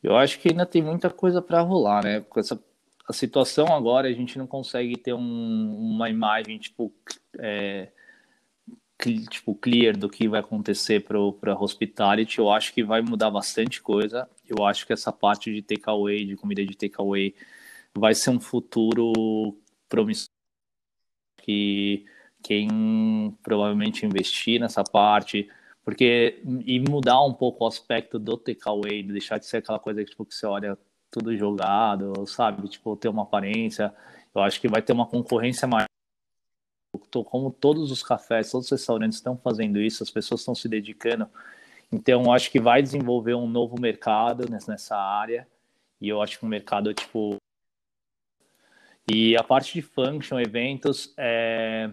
[0.02, 2.22] Eu acho que ainda tem muita coisa para rolar, né?
[2.22, 2.60] Com essa
[3.08, 6.92] a situação agora, a gente não consegue ter um, uma imagem, tipo,
[7.38, 7.92] é,
[9.30, 13.82] tipo, clear do que vai acontecer para a hospitality, eu acho que vai mudar bastante
[13.82, 14.30] coisa.
[14.48, 17.36] Eu acho que essa parte de takeaway, de comida de takeaway,
[17.94, 19.58] vai ser um futuro
[19.90, 20.30] promissor.
[21.38, 22.06] Que
[22.44, 25.50] quem provavelmente investir nessa parte,
[25.84, 30.12] porque e mudar um pouco o aspecto do takeaway, deixar de ser aquela coisa que,
[30.12, 30.78] tipo, que você olha
[31.12, 32.68] tudo jogado, sabe?
[32.68, 33.94] Tipo, ter uma aparência.
[34.34, 35.88] Eu acho que vai ter uma concorrência maior.
[36.98, 41.30] Como todos os cafés, todos os restaurantes estão fazendo isso, as pessoas estão se dedicando.
[41.92, 45.48] Então, acho que vai desenvolver um novo mercado nessa área.
[46.02, 47.38] E eu acho que um mercado, tipo.
[49.10, 51.92] E a parte de function, eventos, é.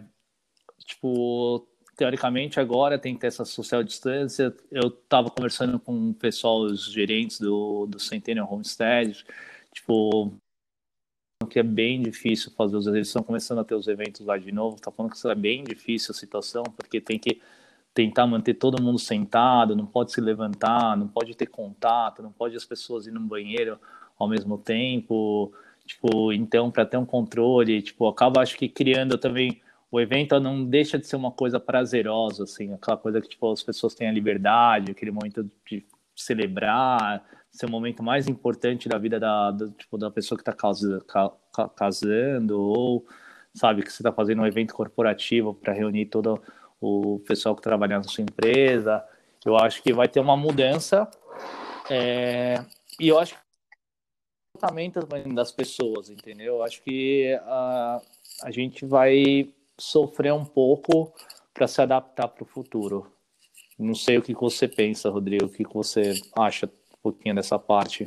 [0.85, 4.55] Tipo, teoricamente agora tem que ter essa social distância.
[4.71, 9.25] Eu estava conversando com o pessoal, os gerentes do, do Centennial Homestead,
[9.73, 10.35] tipo,
[11.47, 14.53] que é bem difícil fazer os eles estão começando a ter os eventos lá de
[14.53, 17.41] novo, tá falando que é bem difícil a situação, porque tem que
[17.95, 22.57] tentar manter todo mundo sentado, não pode se levantar, não pode ter contato, não pode
[22.57, 23.79] as pessoas ir no banheiro
[24.19, 25.53] ao mesmo tempo,
[25.87, 30.65] tipo, então para ter um controle, tipo, acaba acho que criando também o evento não
[30.65, 34.13] deixa de ser uma coisa prazerosa, assim, aquela coisa que tipo, as pessoas têm a
[34.13, 35.85] liberdade, aquele momento de
[36.17, 40.53] celebrar, ser o momento mais importante da vida da, da tipo, da pessoa que está
[40.53, 41.31] casa, ca,
[41.77, 43.07] casando, ou
[43.55, 46.43] sabe, que você está fazendo um evento corporativo para reunir todo
[46.81, 49.05] o pessoal que trabalha na sua empresa.
[49.45, 51.09] Eu acho que vai ter uma mudança,
[51.91, 52.65] é,
[52.99, 53.41] e eu acho que
[54.55, 56.57] o comportamento das pessoas, entendeu?
[56.57, 58.01] Eu acho que a,
[58.45, 61.13] a gente vai sofrer um pouco
[61.53, 63.13] para se adaptar para o futuro.
[63.79, 66.71] Não sei o que você pensa, Rodrigo, o que você acha
[67.03, 68.07] pouquinho dessa parte.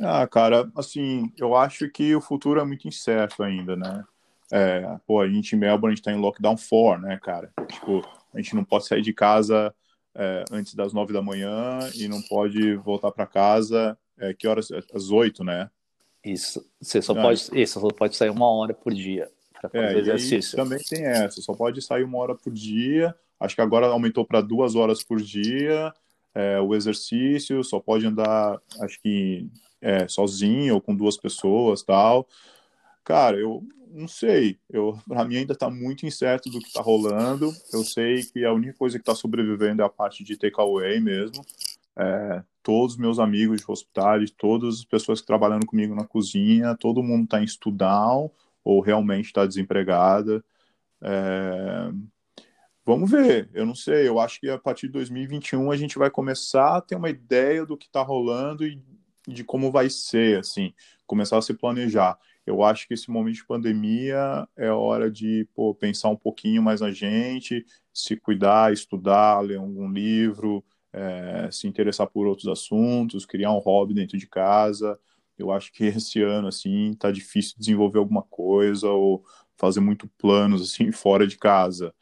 [0.00, 4.04] Ah, cara, assim, eu acho que o futuro é muito incerto ainda, né?
[4.50, 7.52] É, pô, a gente em Melbourne, a gente tá em lockdown 4, né, cara?
[7.70, 8.02] Tipo,
[8.34, 9.74] a gente não pode sair de casa
[10.14, 14.68] é, antes das nove da manhã e não pode voltar para casa, é, que horas?
[14.94, 15.70] Às oito, né?
[16.24, 19.28] Isso, você só, ah, pode, isso, só pode sair uma hora por dia
[19.60, 20.56] para fazer é, exercício.
[20.56, 23.14] também tem essa, só pode sair uma hora por dia.
[23.40, 25.92] Acho que agora aumentou para duas horas por dia.
[26.34, 29.48] É, o exercício só pode andar, acho que
[29.80, 32.26] é, sozinho ou com duas pessoas, tal.
[33.04, 34.58] Cara, eu não sei.
[34.70, 37.52] Eu, para mim ainda está muito incerto do que está rolando.
[37.72, 41.44] Eu sei que a única coisa que está sobrevivendo é a parte de takeaway mesmo.
[41.96, 47.02] É, todos meus amigos de hospital, todas as pessoas que trabalhando comigo na cozinha, todo
[47.02, 48.30] mundo está em estudão
[48.64, 50.42] ou realmente está desempregada.
[51.02, 51.90] É...
[52.84, 56.10] Vamos ver, eu não sei, eu acho que a partir de 2021 a gente vai
[56.10, 58.82] começar a ter uma ideia do que está rolando e
[59.28, 60.74] de como vai ser, assim,
[61.06, 62.18] começar a se planejar.
[62.44, 66.80] Eu acho que esse momento de pandemia é hora de pô, pensar um pouquinho mais
[66.80, 67.64] na gente,
[67.94, 73.94] se cuidar, estudar, ler algum livro, é, se interessar por outros assuntos, criar um hobby
[73.94, 74.98] dentro de casa,
[75.38, 79.24] eu acho que esse ano, assim, tá difícil desenvolver alguma coisa ou
[79.56, 81.94] fazer muito planos, assim, fora de casa.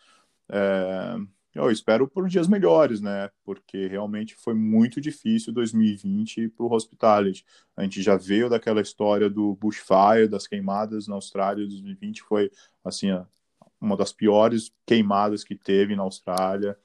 [0.51, 1.17] É,
[1.55, 3.31] eu espero por dias melhores, né?
[3.45, 7.45] Porque realmente foi muito difícil 2020 para o hospitality.
[7.77, 11.67] A gente já veio daquela história do bushfire, das queimadas na Austrália.
[11.67, 12.51] 2020 foi,
[12.85, 13.09] assim,
[13.81, 16.77] uma das piores queimadas que teve na Austrália.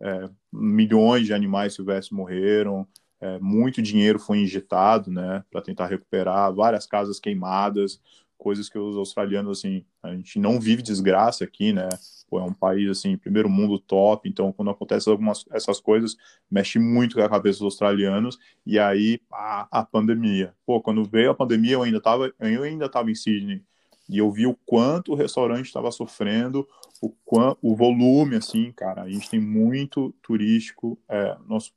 [0.00, 2.86] É, milhões de animais silvestres morreram
[3.24, 7.98] é, muito dinheiro foi injetado, né, para tentar recuperar, várias casas queimadas,
[8.44, 11.88] coisas que os australianos, assim, a gente não vive desgraça aqui, né,
[12.28, 16.14] Pô, é um país, assim, primeiro mundo top, então quando acontecem algumas essas coisas,
[16.50, 20.54] mexe muito com a cabeça dos australianos, e aí, a, a pandemia.
[20.66, 23.62] Pô, quando veio a pandemia, eu ainda tava, eu ainda tava em Sydney,
[24.06, 26.68] e eu vi o quanto o restaurante estava sofrendo,
[27.00, 31.72] o, quanto, o volume, assim, cara, a gente tem muito turístico, é, nosso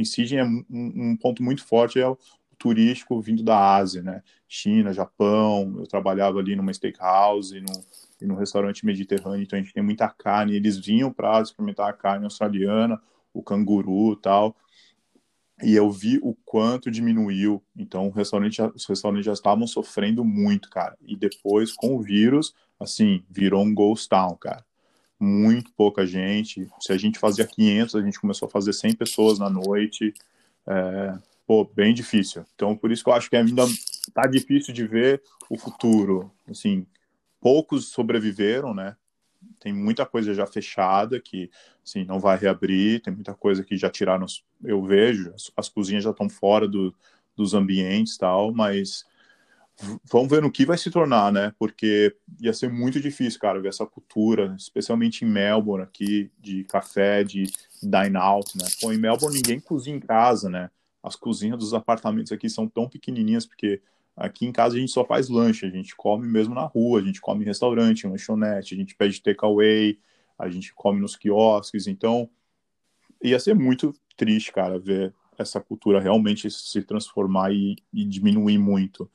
[0.00, 2.06] em Sydney é um, ponto muito forte é
[2.60, 4.22] turístico vindo da Ásia, né?
[4.46, 5.74] China, Japão.
[5.78, 7.72] Eu trabalhava ali numa steakhouse no,
[8.20, 10.54] e no restaurante mediterrâneo, então a gente tem muita carne.
[10.54, 13.00] Eles vinham para experimentar a carne australiana,
[13.32, 14.54] o canguru, tal.
[15.62, 17.62] E eu vi o quanto diminuiu.
[17.76, 20.96] Então, o restaurante, os restaurantes já estavam sofrendo muito, cara.
[21.02, 24.64] E depois, com o vírus, assim, virou um ghost town, cara
[25.22, 26.66] muito pouca gente.
[26.80, 30.14] Se a gente fazia 500, a gente começou a fazer 100 pessoas na noite.
[30.66, 31.18] É,
[31.50, 32.44] pô, bem difícil.
[32.54, 33.64] Então, por isso que eu acho que ainda
[34.14, 36.30] tá difícil de ver o futuro.
[36.48, 36.86] Assim,
[37.40, 38.94] poucos sobreviveram, né?
[39.58, 41.50] Tem muita coisa já fechada que,
[41.84, 43.02] assim, não vai reabrir.
[43.02, 44.26] Tem muita coisa que já tiraram.
[44.62, 46.94] Eu vejo, as, as cozinhas já estão fora do,
[47.34, 49.04] dos ambientes tal, mas
[50.04, 51.52] vamos ver no que vai se tornar, né?
[51.58, 57.24] Porque ia ser muito difícil, cara, ver essa cultura, especialmente em Melbourne aqui, de café,
[57.24, 57.50] de
[57.82, 58.68] dine out, né?
[58.80, 60.70] Pô, em Melbourne ninguém cozinha em casa, né?
[61.02, 63.80] As cozinhas dos apartamentos aqui são tão pequenininhas, porque
[64.16, 67.02] aqui em casa a gente só faz lanche, a gente come mesmo na rua, a
[67.02, 69.98] gente come em restaurante, em lanchonete, a gente pede takeaway,
[70.38, 72.28] a gente come nos quiosques, então
[73.22, 79.10] ia ser muito triste, cara, ver essa cultura realmente se transformar e, e diminuir muito.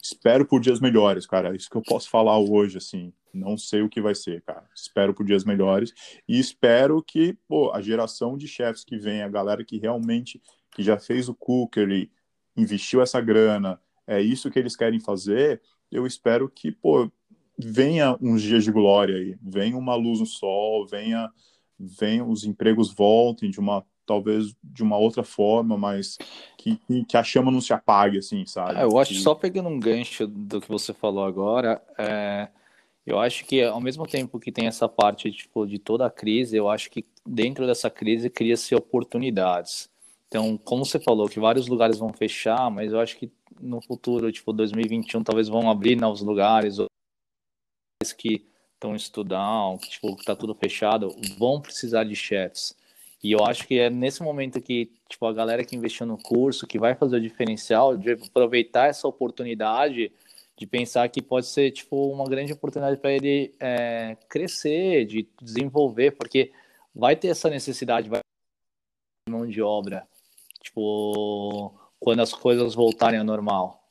[0.00, 1.56] Espero por dias melhores, cara.
[1.56, 3.12] Isso que eu posso falar hoje, assim.
[3.32, 4.64] Não sei o que vai ser, cara.
[4.74, 5.92] Espero por dias melhores
[6.28, 10.40] e espero que, pô, a geração de chefs que vem, a galera que realmente
[10.74, 12.10] que já fez o cookery,
[12.56, 15.62] investiu essa grana, é isso que eles querem fazer.
[15.90, 17.10] Eu espero que, pô,
[17.58, 21.30] venha uns dias de glória aí, venha uma luz no sol, venha,
[21.78, 26.18] venha os empregos voltem de uma talvez de uma outra forma, mas
[26.58, 28.78] que, que a chama não se apague, assim, sabe?
[28.78, 32.48] É, eu acho, só pegando um gancho do que você falou agora, é,
[33.06, 36.56] eu acho que ao mesmo tempo que tem essa parte tipo, de toda a crise,
[36.56, 39.90] eu acho que dentro dessa crise cria-se oportunidades.
[40.34, 44.32] Então, como você falou, que vários lugares vão fechar, mas eu acho que no futuro,
[44.32, 46.78] tipo 2021, talvez vão abrir novos lugares,
[48.18, 48.44] que
[48.74, 52.76] estão estudando, que tipo, tá tudo fechado, vão precisar de chefs.
[53.22, 56.66] E eu acho que é nesse momento que tipo a galera que investiu no curso,
[56.66, 60.10] que vai fazer o diferencial, de aproveitar essa oportunidade
[60.58, 66.10] de pensar que pode ser tipo uma grande oportunidade para ele é, crescer, de desenvolver,
[66.10, 66.50] porque
[66.92, 70.08] vai ter essa necessidade vai ter mão de obra,
[70.64, 73.88] tipo quando as coisas voltarem ao normal.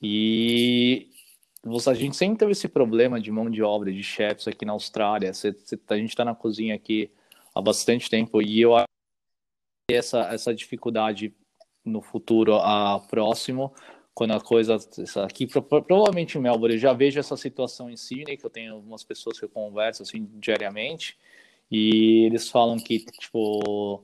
[0.00, 1.08] E
[1.86, 5.30] a gente sempre teve esse problema de mão de obra, de chefs aqui na Austrália.
[5.30, 7.10] a gente está na cozinha aqui
[7.54, 8.88] há bastante tempo e eu acho
[9.88, 11.34] que essa, essa dificuldade
[11.84, 13.72] no futuro a próximo,
[14.14, 14.78] quando a coisa
[15.24, 19.04] aqui provavelmente em Melbourne eu já vejo essa situação em Sydney que eu tenho algumas
[19.04, 21.18] pessoas que eu converso assim diariamente
[21.70, 24.02] e eles falam que tipo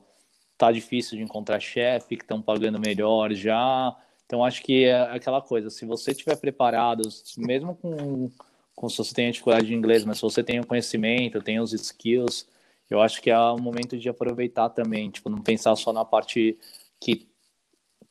[0.67, 3.97] tá difícil de encontrar chefe que estão pagando melhor já
[4.31, 7.03] então, acho que é aquela coisa, se você estiver preparado,
[7.37, 8.31] mesmo com,
[8.77, 11.73] com se você tem dificuldade de inglês, mas se você tem o conhecimento, tem os
[11.73, 12.47] skills,
[12.89, 16.57] eu acho que é o momento de aproveitar também, tipo, não pensar só na parte
[17.01, 17.29] que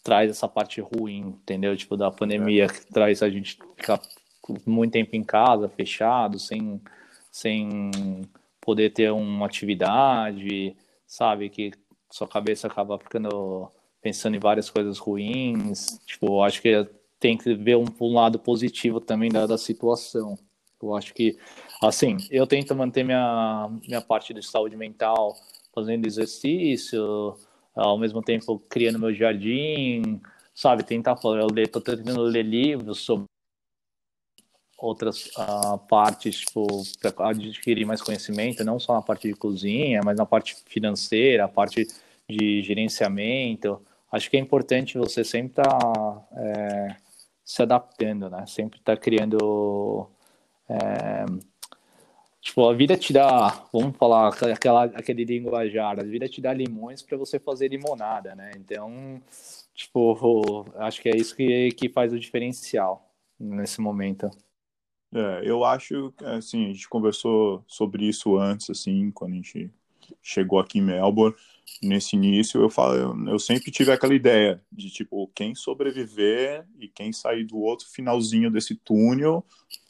[0.03, 1.77] traz essa parte ruim, entendeu?
[1.77, 4.01] Tipo, da pandemia, que traz a gente ficar
[4.65, 6.81] muito tempo em casa, fechado, sem,
[7.31, 7.91] sem
[8.59, 10.75] poder ter uma atividade,
[11.07, 11.49] sabe?
[11.49, 11.71] Que
[12.12, 16.00] sua cabeça acaba ficando pensando em várias coisas ruins.
[16.06, 16.88] Tipo, acho que
[17.19, 20.38] tem que ver um, um lado positivo também da, da situação.
[20.82, 21.38] Eu acho que,
[21.82, 25.36] assim, eu tento manter minha, minha parte de saúde mental
[25.76, 27.36] fazendo exercício,
[27.76, 30.22] ao mesmo tempo criando meu jardim,
[30.54, 30.84] sabe?
[30.84, 33.26] Tentar eu tô tentando ler livros sobre
[34.79, 36.65] outras uh, partes, tipo,
[37.01, 41.47] para adquirir mais conhecimento, não só na parte de cozinha, mas na parte financeira, a
[41.47, 41.87] parte
[42.27, 46.95] de gerenciamento acho que é importante você sempre estar tá, é,
[47.43, 48.45] se adaptando, né?
[48.47, 50.09] Sempre estar tá criando.
[50.67, 51.25] É,
[52.41, 57.01] tipo, a vida te dá, vamos falar aquela, aquele linguajar, a vida te dá limões
[57.01, 58.51] para você fazer limonada, né?
[58.55, 59.21] Então,
[59.73, 64.29] tipo, acho que é isso que, que faz o diferencial nesse momento.
[65.13, 69.72] É, eu acho, assim, a gente conversou sobre isso antes, assim, quando a gente
[70.22, 71.36] chegou aqui em Melbourne
[71.82, 77.12] nesse início, eu falo, eu, sempre tive aquela ideia de tipo, quem sobreviver e quem
[77.12, 79.45] sair do outro finalzinho desse túnel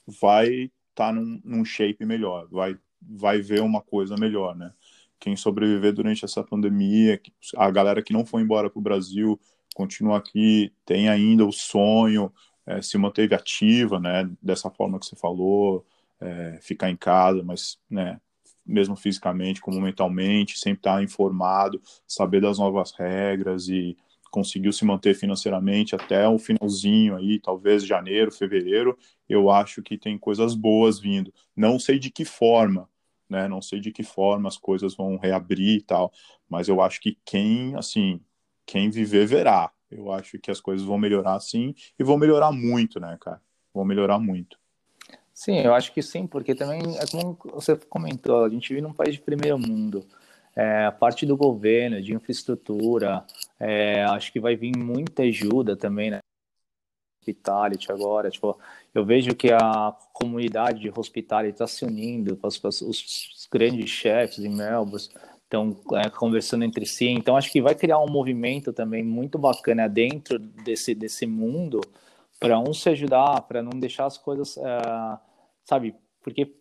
[0.06, 4.74] vai estar tá num, num shape melhor, vai vai ver uma coisa melhor, né?
[5.20, 7.20] Quem sobreviver durante essa pandemia,
[7.56, 9.40] a galera que não foi embora para o Brasil
[9.74, 12.32] continua aqui, tem ainda o sonho,
[12.70, 14.30] é, se manteve ativa, né?
[14.42, 15.86] Dessa forma que você falou,
[16.22, 18.20] é, ficar em casa, mas, né?
[18.66, 23.98] mesmo fisicamente como mentalmente, sempre estar informado, saber das novas regras e
[24.30, 28.96] conseguiu se manter financeiramente até o finalzinho aí, talvez janeiro, fevereiro,
[29.28, 31.34] eu acho que tem coisas boas vindo.
[31.56, 32.88] Não sei de que forma,
[33.28, 33.48] né?
[33.48, 36.12] Não sei de que forma as coisas vão reabrir e tal,
[36.48, 38.22] mas eu acho que quem, assim,
[38.68, 39.72] quem viver verá.
[39.91, 43.41] Eu acho que as coisas vão melhorar sim e vão melhorar muito, né, cara?
[43.73, 44.58] Vão melhorar muito.
[45.34, 48.91] Sim, eu acho que sim, porque também, é como você comentou, a gente vive num
[48.91, 50.06] país de primeiro mundo.
[50.56, 53.25] É, a parte do governo, de infraestrutura,
[53.58, 56.19] é, acho que vai vir muita ajuda também, né?
[57.21, 58.60] Hospitality agora, tipo,
[58.94, 64.50] eu vejo que a comunidade de hospitality está se unindo, os, os, grandes chefes em
[64.50, 65.08] Melbourne
[65.50, 69.89] estão é, conversando entre si, então acho que vai criar um movimento também muito bacana
[69.89, 71.81] dentro desse, desse mundo
[72.39, 75.19] para um se ajudar, para não deixar as coisas é,
[75.65, 75.95] sabe?
[76.21, 76.54] Porque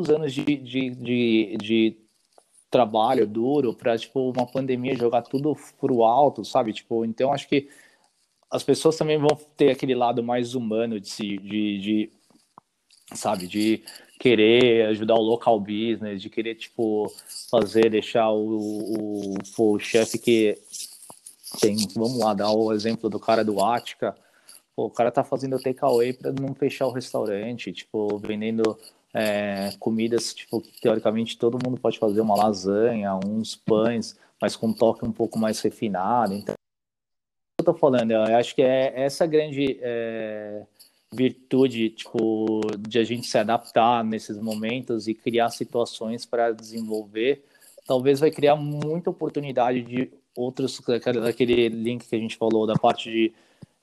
[0.00, 1.96] os anos de, de, de, de
[2.70, 6.72] trabalho duro para tipo uma pandemia jogar tudo pro alto, sabe?
[6.72, 7.68] Tipo, então acho que
[8.50, 12.12] as pessoas também vão ter aquele lado mais humano de, de, de
[13.14, 13.82] sabe, de
[14.18, 17.12] querer ajudar o local business, de querer, tipo,
[17.50, 20.58] fazer, deixar o, o, o chefe que
[21.60, 24.14] tem, vamos lá, dar o exemplo do cara do Ática,
[24.76, 28.78] o cara tá fazendo takeaway para não fechar o restaurante, tipo, vendendo
[29.14, 34.68] é, comidas, tipo, que teoricamente todo mundo pode fazer uma lasanha, uns pães, mas com
[34.68, 36.34] um toque um pouco mais refinado.
[36.34, 36.54] Então,
[37.58, 40.64] eu tô falando, eu acho que é essa grande é,
[41.12, 47.44] virtude, tipo, de a gente se adaptar nesses momentos e criar situações para desenvolver,
[47.86, 50.80] talvez vai criar muita oportunidade de outros,
[51.26, 53.32] aquele link que a gente falou da parte de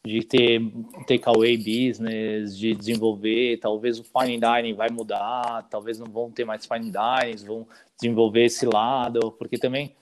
[0.05, 0.61] de ter
[1.07, 6.65] takeaway business, de desenvolver, talvez o fine dining vai mudar, talvez não vão ter mais
[6.65, 7.67] fine dining, vão
[7.99, 9.95] desenvolver esse lado, porque também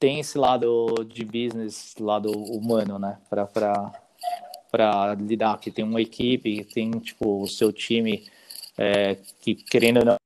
[0.00, 3.92] tem esse lado de business, lado humano, né, para
[5.18, 8.28] lidar, que tem uma equipe, que tem, tipo, o seu time
[8.76, 10.16] é, que, querendo ou não,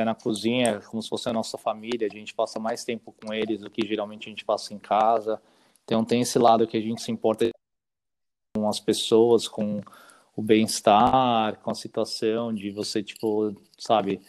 [0.00, 3.60] na cozinha, como se fosse a nossa família, a gente passa mais tempo com eles
[3.60, 5.42] do que geralmente a gente passa em casa,
[5.84, 7.50] então tem esse lado que a gente se importa
[8.56, 9.80] com as pessoas, com
[10.36, 14.20] o bem-estar, com a situação de você, tipo, sabe,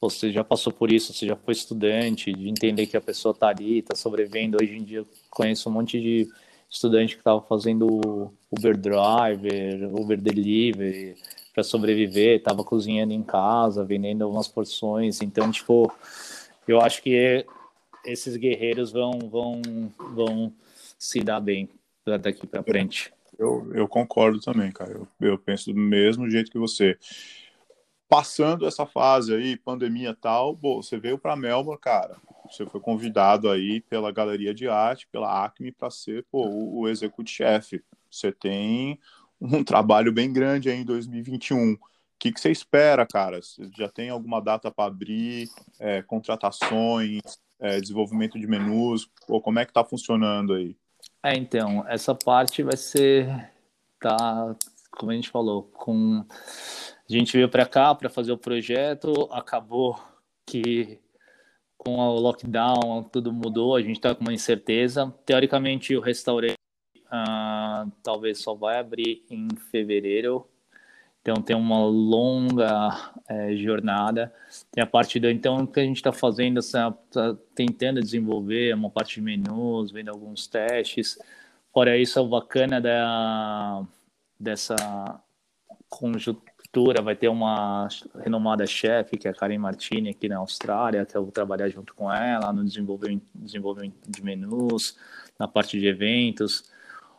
[0.00, 3.48] você já passou por isso, você já foi estudante, de entender que a pessoa tá
[3.48, 4.58] ali, tá sobrevivendo.
[4.60, 6.28] Hoje em dia eu conheço um monte de
[6.72, 11.14] estudante que estava fazendo Uber Driver, Uber Delivery
[11.54, 15.20] para sobreviver, estava cozinhando em casa, vendendo algumas porções.
[15.20, 15.92] Então, tipo,
[16.66, 17.44] eu acho que
[18.06, 19.60] esses guerreiros vão vão
[20.14, 20.52] vão
[20.98, 21.68] se dar bem
[22.04, 23.12] daqui para frente.
[23.38, 24.92] Eu, eu concordo também, cara.
[24.92, 26.96] Eu, eu penso do mesmo jeito que você.
[28.12, 32.18] Passando essa fase aí, pandemia tal, bom, você veio para Melbourne, cara.
[32.44, 37.82] Você foi convidado aí pela Galeria de Arte, pela Acme, para ser pô, o, executivo-chefe.
[38.10, 39.00] Você tem
[39.40, 41.72] um trabalho bem grande aí em 2021.
[41.72, 41.78] O
[42.18, 43.40] que, que você espera, cara?
[43.40, 45.48] Você já tem alguma data para abrir,
[45.80, 47.22] é, contratações,
[47.58, 49.08] é, desenvolvimento de menus?
[49.26, 50.76] Ou como é que está funcionando aí?
[51.22, 53.50] É, então, essa parte vai ser,
[53.98, 54.54] tá,
[54.90, 56.26] como a gente falou, com
[57.08, 59.98] a gente veio para cá para fazer o projeto, acabou
[60.46, 60.98] que
[61.76, 65.12] com o lockdown tudo mudou, a gente está com uma incerteza.
[65.26, 66.56] Teoricamente, o restaurante
[67.06, 70.46] uh, talvez só vai abrir em fevereiro,
[71.20, 74.32] então tem uma longa é, jornada.
[74.70, 76.92] Tem a parte do então que a gente está fazendo, está
[77.54, 81.18] tentando desenvolver uma parte de menus, vendo alguns testes.
[81.72, 83.84] Fora isso, o bacana da,
[84.38, 84.74] dessa
[85.88, 86.51] conjuntura
[87.02, 87.86] vai ter uma
[88.22, 91.94] renomada chefe, que é a Karen Martini, aqui na Austrália, que eu vou trabalhar junto
[91.94, 94.96] com ela no desenvolvimento, desenvolvimento de menus,
[95.38, 96.70] na parte de eventos.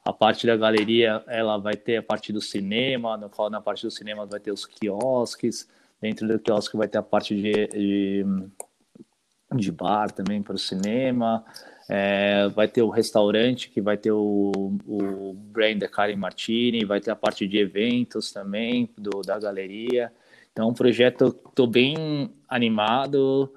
[0.04, 3.84] A parte da galeria, ela vai ter a parte do cinema, no qual na parte
[3.86, 5.70] do cinema vai ter os quiosques,
[6.02, 8.26] dentro do quiosque vai ter a parte de, de,
[9.56, 11.46] de bar também para o cinema,
[11.90, 14.52] é, vai ter o restaurante, que vai ter o,
[14.88, 20.12] o brand da Karen Martini, vai ter a parte de eventos também do, da galeria.
[20.52, 23.54] Então, um projeto, estou bem animado,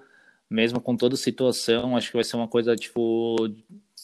[0.48, 3.36] mesmo com toda a situação, acho que vai ser uma coisa, tipo,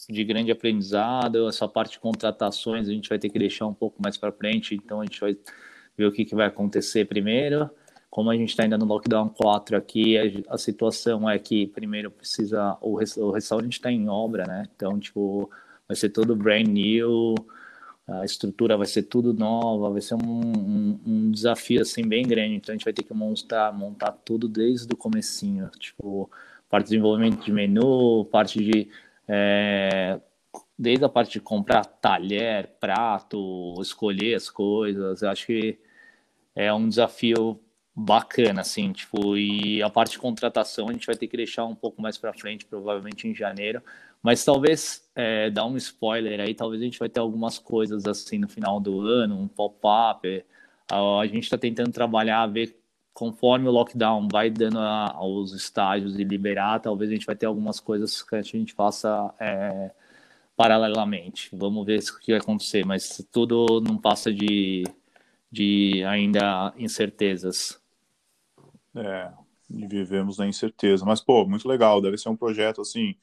[0.09, 1.47] de grande aprendizado.
[1.47, 4.75] Essa parte de contratações a gente vai ter que deixar um pouco mais para frente,
[4.75, 5.35] então a gente vai
[5.97, 7.69] ver o que, que vai acontecer primeiro.
[8.13, 12.11] Como a gente está ainda no lockdown 4 aqui, a, a, situação é que primeiro
[12.11, 12.77] precisa.
[12.79, 14.67] O, o restaurante está em obra, né?
[14.75, 15.49] Então, tipo,
[15.87, 17.33] vai ser tudo brand new,
[18.07, 22.53] a estrutura vai ser tudo nova, vai ser um, um, um, desafio assim bem grande.
[22.57, 26.29] Então a gente vai ter que montar, montar tudo desde o comecinho, tipo
[26.69, 28.89] parte de desenvolvimento de menu, parte de
[29.27, 30.19] é,
[30.77, 35.79] desde a parte de comprar talher, prato, escolher as coisas, eu acho que
[36.55, 37.59] é um desafio
[37.95, 41.75] bacana, assim, tipo, e a parte de contratação a gente vai ter que deixar um
[41.75, 43.81] pouco mais para frente, provavelmente em janeiro,
[44.21, 48.39] mas talvez é, dar um spoiler aí, talvez a gente vai ter algumas coisas assim
[48.39, 50.43] no final do ano, um pop-up,
[50.91, 52.75] a gente está tentando trabalhar, ver
[53.13, 57.45] conforme o lockdown vai dando a, aos estágios e liberar, talvez a gente vai ter
[57.45, 59.91] algumas coisas que a gente faça é,
[60.55, 61.49] paralelamente.
[61.53, 64.83] Vamos ver o que vai acontecer, mas tudo não passa de,
[65.51, 67.82] de ainda incertezas.
[68.95, 69.31] É,
[69.69, 71.05] vivemos na incerteza.
[71.05, 72.01] Mas, pô, muito legal.
[72.01, 73.15] Deve ser um projeto, assim,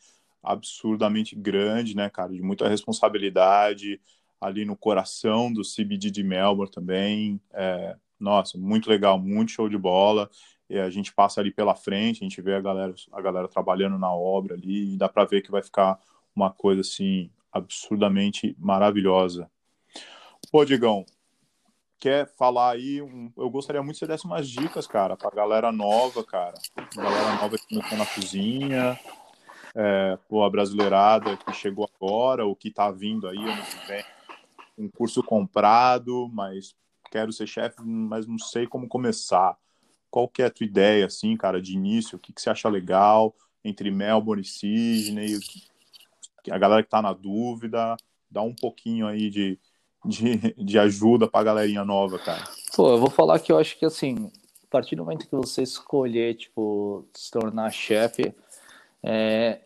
[0.43, 2.33] absurdamente grande, né, cara?
[2.33, 4.01] De muita responsabilidade
[4.41, 7.41] ali no coração do CBD de Melbourne também.
[7.53, 10.31] É, nossa, muito legal, muito show de bola.
[10.69, 13.99] E a gente passa ali pela frente, a gente vê a galera, a galera trabalhando
[13.99, 15.99] na obra ali, e dá para ver que vai ficar
[16.35, 19.51] uma coisa assim absurdamente maravilhosa.
[20.51, 21.05] Pô, Digão,
[22.01, 25.71] quer falar aí, um, eu gostaria muito que você desse umas dicas, cara, pra galera
[25.71, 26.55] nova, cara.
[26.97, 28.99] Galera nova que começou na cozinha,
[29.75, 33.39] é, pô, a brasileirada que chegou agora, o que tá vindo aí.
[34.79, 36.75] Um curso comprado, mas
[37.11, 39.57] quero ser chefe, mas não sei como começar.
[40.11, 42.17] Qual que é a tua ideia, assim, cara, de início?
[42.17, 45.39] O que, que você acha legal entre Melbourne e Sydney?
[46.51, 47.95] A galera que tá na dúvida,
[48.31, 49.59] dá um pouquinho aí de,
[50.05, 52.43] de, de ajuda pra galerinha nova, cara.
[52.75, 54.31] Pô, eu vou falar que eu acho que, assim,
[54.65, 58.35] a partir do momento que você escolher, tipo, se tornar chefe,
[59.03, 59.61] é,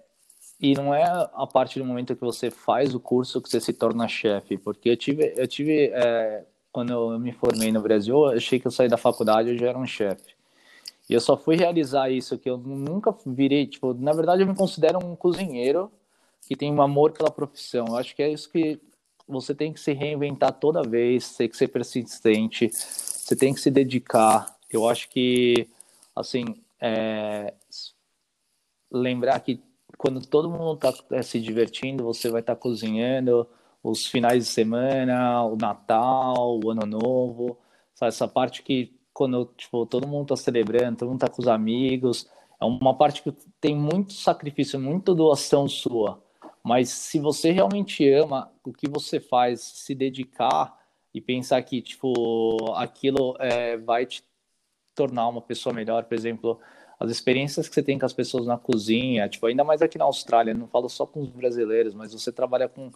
[0.61, 3.73] e não é a partir do momento que você faz o curso que você se
[3.73, 8.37] torna chefe, porque eu tive, eu tive é, quando eu me formei no Brasil, eu
[8.37, 10.35] achei que eu saí da faculdade eu já era um chefe.
[11.09, 14.55] E eu só fui realizar isso que eu nunca virei, tipo, na verdade eu me
[14.55, 15.93] considero um cozinheiro
[16.47, 17.87] que tem um amor pela profissão.
[17.89, 18.81] Eu acho que é isso que
[19.27, 23.71] você tem que se reinventar toda vez, tem que ser persistente, você tem que se
[23.71, 24.55] dedicar.
[24.71, 25.69] Eu acho que,
[26.15, 26.45] assim,
[26.81, 27.55] é...
[28.91, 29.63] lembrar que
[29.97, 33.49] quando todo mundo está é, se divertindo, você vai estar tá cozinhando
[33.83, 37.59] os finais de semana, o Natal, o Ano Novo,
[37.95, 38.09] sabe?
[38.09, 42.29] essa parte que quando tipo, todo mundo está celebrando, todo mundo está com os amigos,
[42.61, 46.23] é uma parte que tem muito sacrifício, muita doação sua.
[46.65, 50.75] Mas se você realmente ama o que você faz, se dedicar
[51.13, 54.25] e pensar que tipo aquilo é, vai te
[54.95, 56.59] tornar uma pessoa melhor, por exemplo,
[56.99, 60.07] as experiências que você tem com as pessoas na cozinha, tipo ainda mais aqui na
[60.07, 62.91] Austrália, não falo só com os brasileiros, mas você trabalha com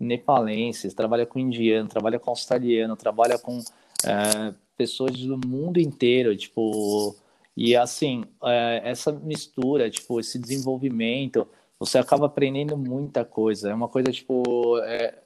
[0.00, 3.58] nepalenses, trabalha com indiano, trabalha com australiano, trabalha com
[4.04, 7.14] é, pessoas do mundo inteiro, tipo
[7.56, 11.46] e assim é, essa mistura, tipo esse desenvolvimento
[11.84, 13.70] você acaba aprendendo muita coisa.
[13.70, 15.18] É uma coisa, tipo, é,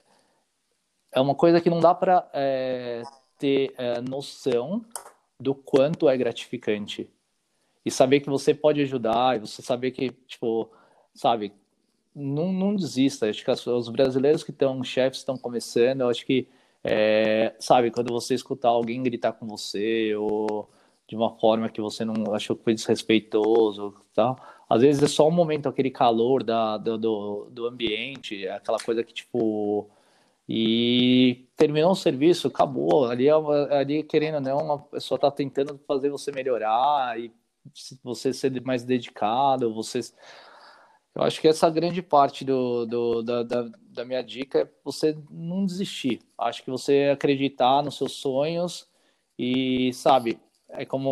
[1.13, 3.03] é uma coisa que não dá para é,
[3.39, 4.83] ter é, noção
[5.39, 7.11] do quanto é gratificante.
[7.85, 10.71] E saber que você pode ajudar, e você saber que, tipo,
[11.15, 11.53] sabe,
[12.15, 13.29] não, não desista.
[13.29, 16.49] Acho que os brasileiros que estão, chefes estão começando, eu acho que,
[16.83, 20.71] é, sabe, quando você escutar alguém gritar com você, ou
[21.07, 24.39] de uma forma que você não achou que foi desrespeitoso, tal
[24.69, 29.05] às vezes é só um momento, aquele calor da, do, do, do ambiente, aquela coisa
[29.05, 29.89] que, tipo.
[30.49, 33.07] E terminou o serviço, acabou.
[33.07, 33.33] Ali, é
[33.77, 37.33] ali querendo ou não, a pessoa está tentando fazer você melhorar e
[38.03, 40.01] você ser mais dedicado, você.
[41.15, 45.17] Eu acho que essa grande parte do, do da, da, da, minha dica é você
[45.31, 46.21] não desistir.
[46.39, 48.87] Acho que você acreditar nos seus sonhos
[49.39, 50.39] e, sabe,
[50.69, 51.11] é como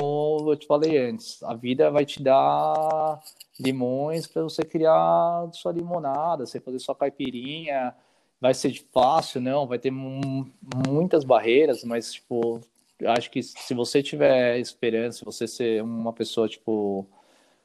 [0.50, 3.20] eu te falei antes, a vida vai te dar
[3.58, 7.94] limões para você criar sua limonada, você fazer sua caipirinha.
[8.40, 12.60] Vai ser fácil, não, vai ter muitas barreiras, mas tipo,
[13.06, 17.06] acho que se você tiver esperança, se você ser uma pessoa tipo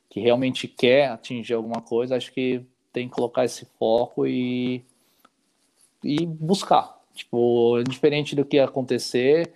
[0.09, 4.83] que realmente quer atingir alguma coisa, acho que tem que colocar esse foco e
[6.03, 6.97] e buscar.
[7.13, 9.53] Tipo, diferente do que acontecer,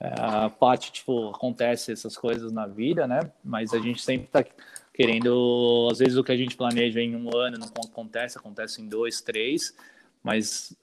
[0.00, 3.20] a parte tipo acontece essas coisas na vida, né?
[3.44, 4.44] Mas a gente sempre tá
[4.92, 8.88] querendo, às vezes o que a gente planeja em um ano não acontece, acontece em
[8.88, 9.74] dois, três,
[10.22, 10.76] mas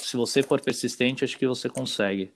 [0.00, 2.32] se você for persistente, acho que você consegue.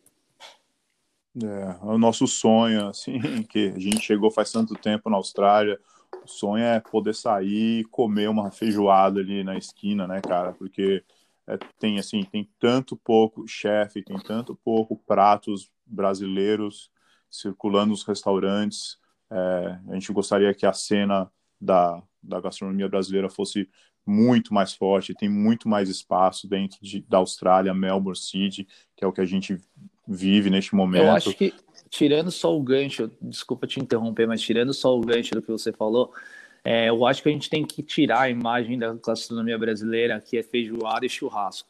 [1.43, 5.79] É, o nosso sonho, assim, que a gente chegou faz tanto tempo na Austrália,
[6.25, 10.53] o sonho é poder sair e comer uma feijoada ali na esquina, né, cara?
[10.53, 11.05] Porque
[11.47, 16.91] é, tem, assim, tem tanto pouco chefe, tem tanto pouco pratos brasileiros
[17.31, 18.99] circulando nos restaurantes,
[19.31, 23.69] é, a gente gostaria que a cena da, da gastronomia brasileira fosse
[24.07, 28.67] muito mais forte, tem muito mais espaço dentro de, da Austrália, Melbourne City,
[28.97, 29.59] que é o que a gente
[30.07, 31.05] vive neste momento.
[31.05, 31.55] Eu acho que,
[31.89, 35.73] tirando só o gancho, desculpa te interromper, mas tirando só o gancho do que você
[35.73, 36.13] falou,
[36.65, 40.37] é, eu acho que a gente tem que tirar a imagem da gastronomia brasileira, que
[40.37, 41.69] é feijoada e churrasco.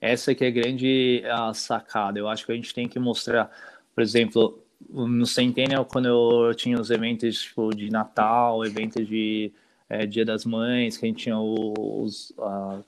[0.00, 2.18] Essa que é a grande a sacada.
[2.18, 3.50] Eu acho que a gente tem que mostrar,
[3.94, 9.52] por exemplo, no Centennial, quando eu tinha os eventos tipo, de Natal, eventos de
[9.88, 12.80] é, Dia das Mães, que a gente tinha os, a,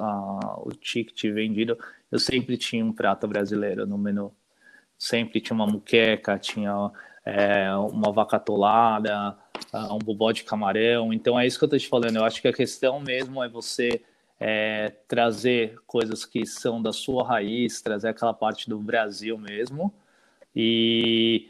[0.00, 1.78] a, o ticket vendido,
[2.10, 4.32] eu sempre tinha um prato brasileiro no menu.
[4.98, 6.90] Sempre tinha uma muqueca, tinha
[7.24, 9.36] é, uma vaca atolada,
[9.90, 11.12] um bobó de camarão.
[11.12, 12.16] Então é isso que eu estou te falando.
[12.16, 14.02] Eu acho que a questão mesmo é você
[14.40, 19.92] é, trazer coisas que são da sua raiz, trazer aquela parte do Brasil mesmo
[20.54, 21.48] e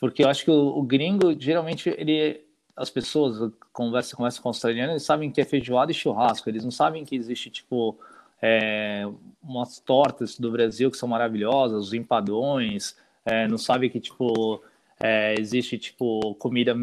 [0.00, 2.40] porque eu acho que o, o gringo, geralmente, ele
[2.74, 6.64] as pessoas conversam conversa com o australiano, eles sabem que é feijoada e churrasco, eles
[6.64, 7.98] não sabem que existe tipo
[8.42, 9.06] é,
[9.42, 14.62] umas tortas do Brasil que são maravilhosas, os empadões, é, não sabe que, tipo,
[15.00, 16.74] é, existe, tipo, comida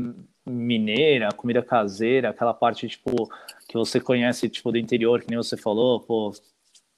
[0.46, 3.30] mineira, comida caseira, aquela parte, tipo,
[3.68, 6.34] que você conhece, tipo, do interior, que nem você falou, pô,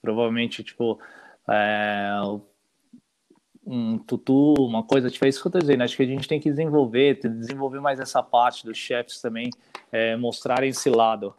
[0.02, 1.00] provavelmente, tipo,
[1.50, 2.12] é,
[3.66, 6.28] um tutu, uma coisa, tipo, é isso que eu tô dizendo, acho que a gente
[6.28, 9.50] tem que desenvolver, desenvolver mais essa parte dos chefs também,
[9.92, 11.34] é, mostrarem esse lado.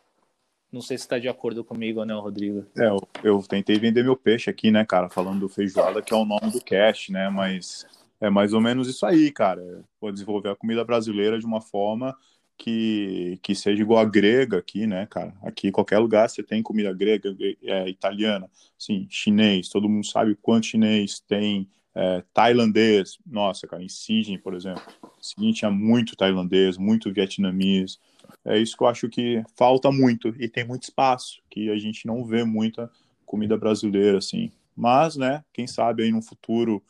[0.71, 2.65] Não sei se está de acordo comigo ou não, Rodrigo.
[2.79, 6.17] É, eu, eu, tentei vender meu peixe aqui, né, cara, falando do feijoada, que é
[6.17, 7.85] o nome do cast, né, mas
[8.21, 9.85] é mais ou menos isso aí, cara.
[10.01, 12.17] Vou desenvolver a comida brasileira de uma forma
[12.57, 15.35] que, que seja igual a grega aqui, né, cara?
[15.43, 18.49] Aqui, em qualquer lugar, você tem comida grega, é, italiana,
[18.79, 24.83] sim, chinês, todo mundo sabe quanto chinês tem, é, tailandês, nossa, cara, em por exemplo,
[25.21, 27.99] seguinte, tinha muito tailandês, muito vietnamês,
[28.45, 32.07] é isso que eu acho que falta muito, e tem muito espaço, que a gente
[32.07, 32.91] não vê muita
[33.27, 36.83] comida brasileira, assim, mas, né, quem sabe aí no futuro,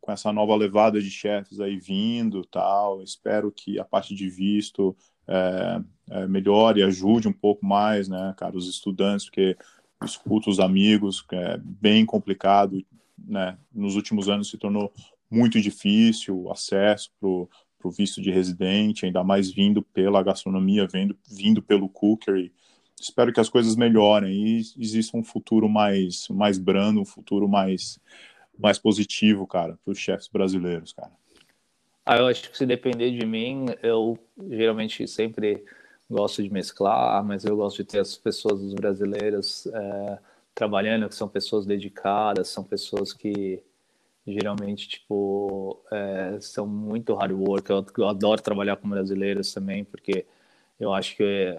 [0.00, 4.94] com essa nova levada de chefes aí vindo, tal, espero que a parte de visto
[5.26, 5.80] é,
[6.10, 9.56] é, melhore, ajude um pouco mais, né, cara, os estudantes, porque
[10.04, 12.84] escuto os amigos, é bem complicado
[13.18, 14.92] né, nos últimos anos se tornou
[15.30, 21.16] muito difícil o acesso para o visto de residente, ainda mais vindo pela gastronomia, vindo,
[21.28, 22.52] vindo pelo cookery.
[23.00, 27.98] Espero que as coisas melhorem e exista um futuro mais, mais brando, um futuro mais,
[28.58, 31.12] mais positivo, cara, para os chefes brasileiros, cara.
[32.06, 34.18] Ah, eu acho que se depender de mim, eu
[34.50, 35.64] geralmente sempre
[36.08, 40.18] gosto de mesclar, mas eu gosto de ter as pessoas brasileiras é,
[40.54, 43.62] trabalhando, que são pessoas dedicadas, são pessoas que
[44.26, 47.70] geralmente, tipo, é, são muito hard work.
[47.70, 50.24] Eu, eu, adoro trabalhar com brasileiros também, porque
[50.80, 51.58] eu acho que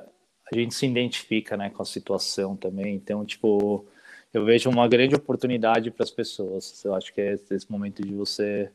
[0.52, 2.96] a gente se identifica, né, com a situação também.
[2.96, 3.86] Então, tipo,
[4.34, 6.84] eu vejo uma grande oportunidade para as pessoas.
[6.84, 8.72] Eu acho que é esse momento de você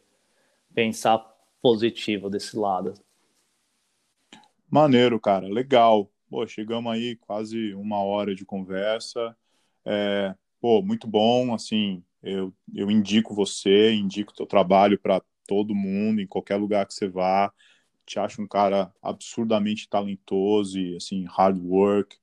[0.75, 1.19] pensar
[1.61, 2.95] positivo desse lado.
[4.71, 6.11] Maneiro, cara, legal.
[6.29, 9.37] Pô, chegamos aí quase uma hora de conversa.
[9.93, 16.21] É, pô, muito bom, assim, eu, eu indico você, indico teu trabalho para todo mundo,
[16.21, 17.53] em qualquer lugar que você vá.
[18.07, 22.17] Te acho um cara absurdamente talentoso e, assim, hard work.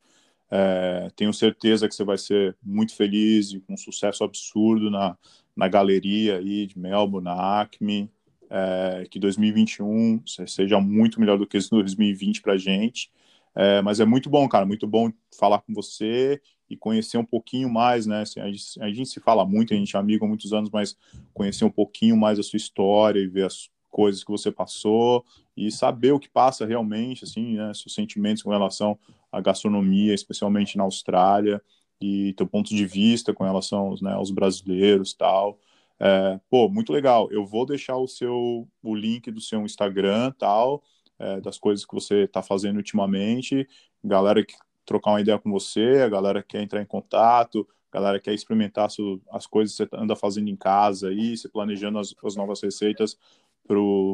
[0.52, 5.18] É, tenho certeza que você vai ser muito feliz e com um sucesso absurdo na,
[5.56, 8.10] na galeria aí de Melbourne, na Acme.
[8.50, 13.12] É, que 2021 seja muito melhor do que 2020 para gente.
[13.56, 17.70] É, mas é muito bom, cara, muito bom falar com você e conhecer um pouquinho
[17.70, 18.22] mais, né?
[18.22, 20.70] Assim, a, gente, a, gente, se fala muito, a gente é amigo há muitos anos,
[20.70, 20.98] mas
[21.34, 25.72] conhecer um pouquinho mais a sua história e ver as coisas que você passou e
[25.72, 27.74] saber o que passa realmente, assim, né?
[27.74, 28.98] Seus sentimentos com relação
[29.32, 31.62] à gastronomia, especialmente na Austrália,
[32.00, 35.60] e teu ponto de vista com relação né, aos brasileiros tal.
[36.00, 37.28] É, pô, muito legal.
[37.32, 40.84] Eu vou deixar o seu o link do seu Instagram tal,
[41.18, 43.68] é, das coisas que você está fazendo ultimamente.
[44.04, 44.54] Galera que
[44.88, 48.88] trocar uma ideia com você, a galera quer entrar em contato, a galera quer experimentar
[49.32, 53.18] as coisas que você anda fazendo em casa aí, se planejando as, as novas receitas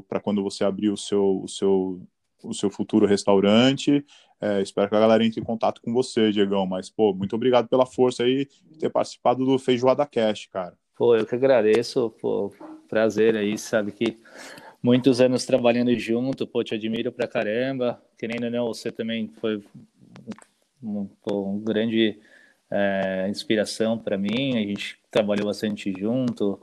[0.07, 2.01] para quando você abrir o seu, o seu,
[2.43, 4.03] o seu futuro restaurante.
[4.41, 6.65] É, espero que a galera entre em contato com você, Diegão.
[6.65, 10.75] Mas, pô, muito obrigado pela força aí de ter participado do Feijoada Cash, cara.
[10.95, 12.51] Pô, eu que agradeço, pô,
[12.89, 14.17] prazer aí, sabe que
[14.81, 18.01] muitos anos trabalhando junto, pô, te admiro pra caramba.
[18.17, 19.63] Querendo ou não, você também foi
[20.83, 22.19] um, um grande
[22.69, 24.57] é, inspiração para mim.
[24.57, 26.59] A gente trabalhou bastante junto,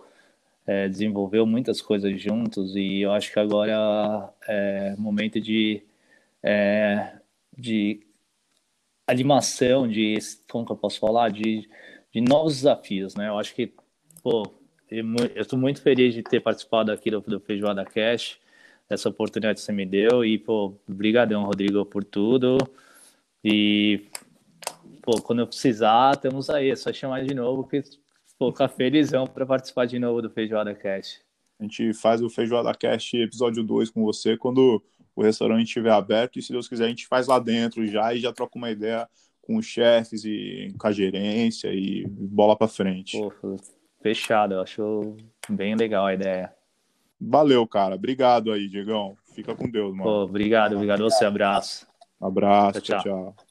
[0.66, 5.82] é, desenvolveu muitas coisas juntos e eu acho que agora é momento de,
[6.42, 7.14] é,
[7.56, 8.00] de
[9.06, 10.18] animação, de
[10.48, 11.68] como que eu posso falar, de,
[12.12, 13.28] de novos desafios, né?
[13.28, 13.72] Eu acho que,
[14.22, 14.52] pô,
[14.90, 18.38] eu estou muito feliz de ter participado aqui do, do Feijoada Cash,
[18.88, 22.58] essa oportunidade que você me deu e, pô, brigadão, Rodrigo, por tudo.
[23.44, 24.06] E,
[25.02, 26.70] pô, quando eu precisar, estamos aí.
[26.70, 27.82] É só chamar de novo que,
[28.38, 31.20] pô, ficar felizão para participar de novo do Feijoada Cast.
[31.58, 34.82] A gente faz o Feijoada Cast episódio 2 com você quando
[35.14, 38.18] o restaurante estiver aberto e, se Deus quiser, a gente faz lá dentro já e
[38.18, 39.08] já troca uma ideia
[39.42, 43.18] com os chefes e com a gerência e bola para frente.
[43.18, 43.56] Pô,
[44.00, 45.16] fechado, eu acho
[45.48, 46.54] bem legal a ideia.
[47.20, 47.96] Valeu, cara.
[47.96, 49.14] Obrigado aí, Diegão.
[49.34, 50.04] Fica com Deus, mano.
[50.04, 51.24] Pô, obrigado, obrigado você.
[51.24, 51.86] Abraço.
[52.18, 53.02] Abraço, tchau.
[53.02, 53.34] tchau.
[53.36, 53.49] tchau.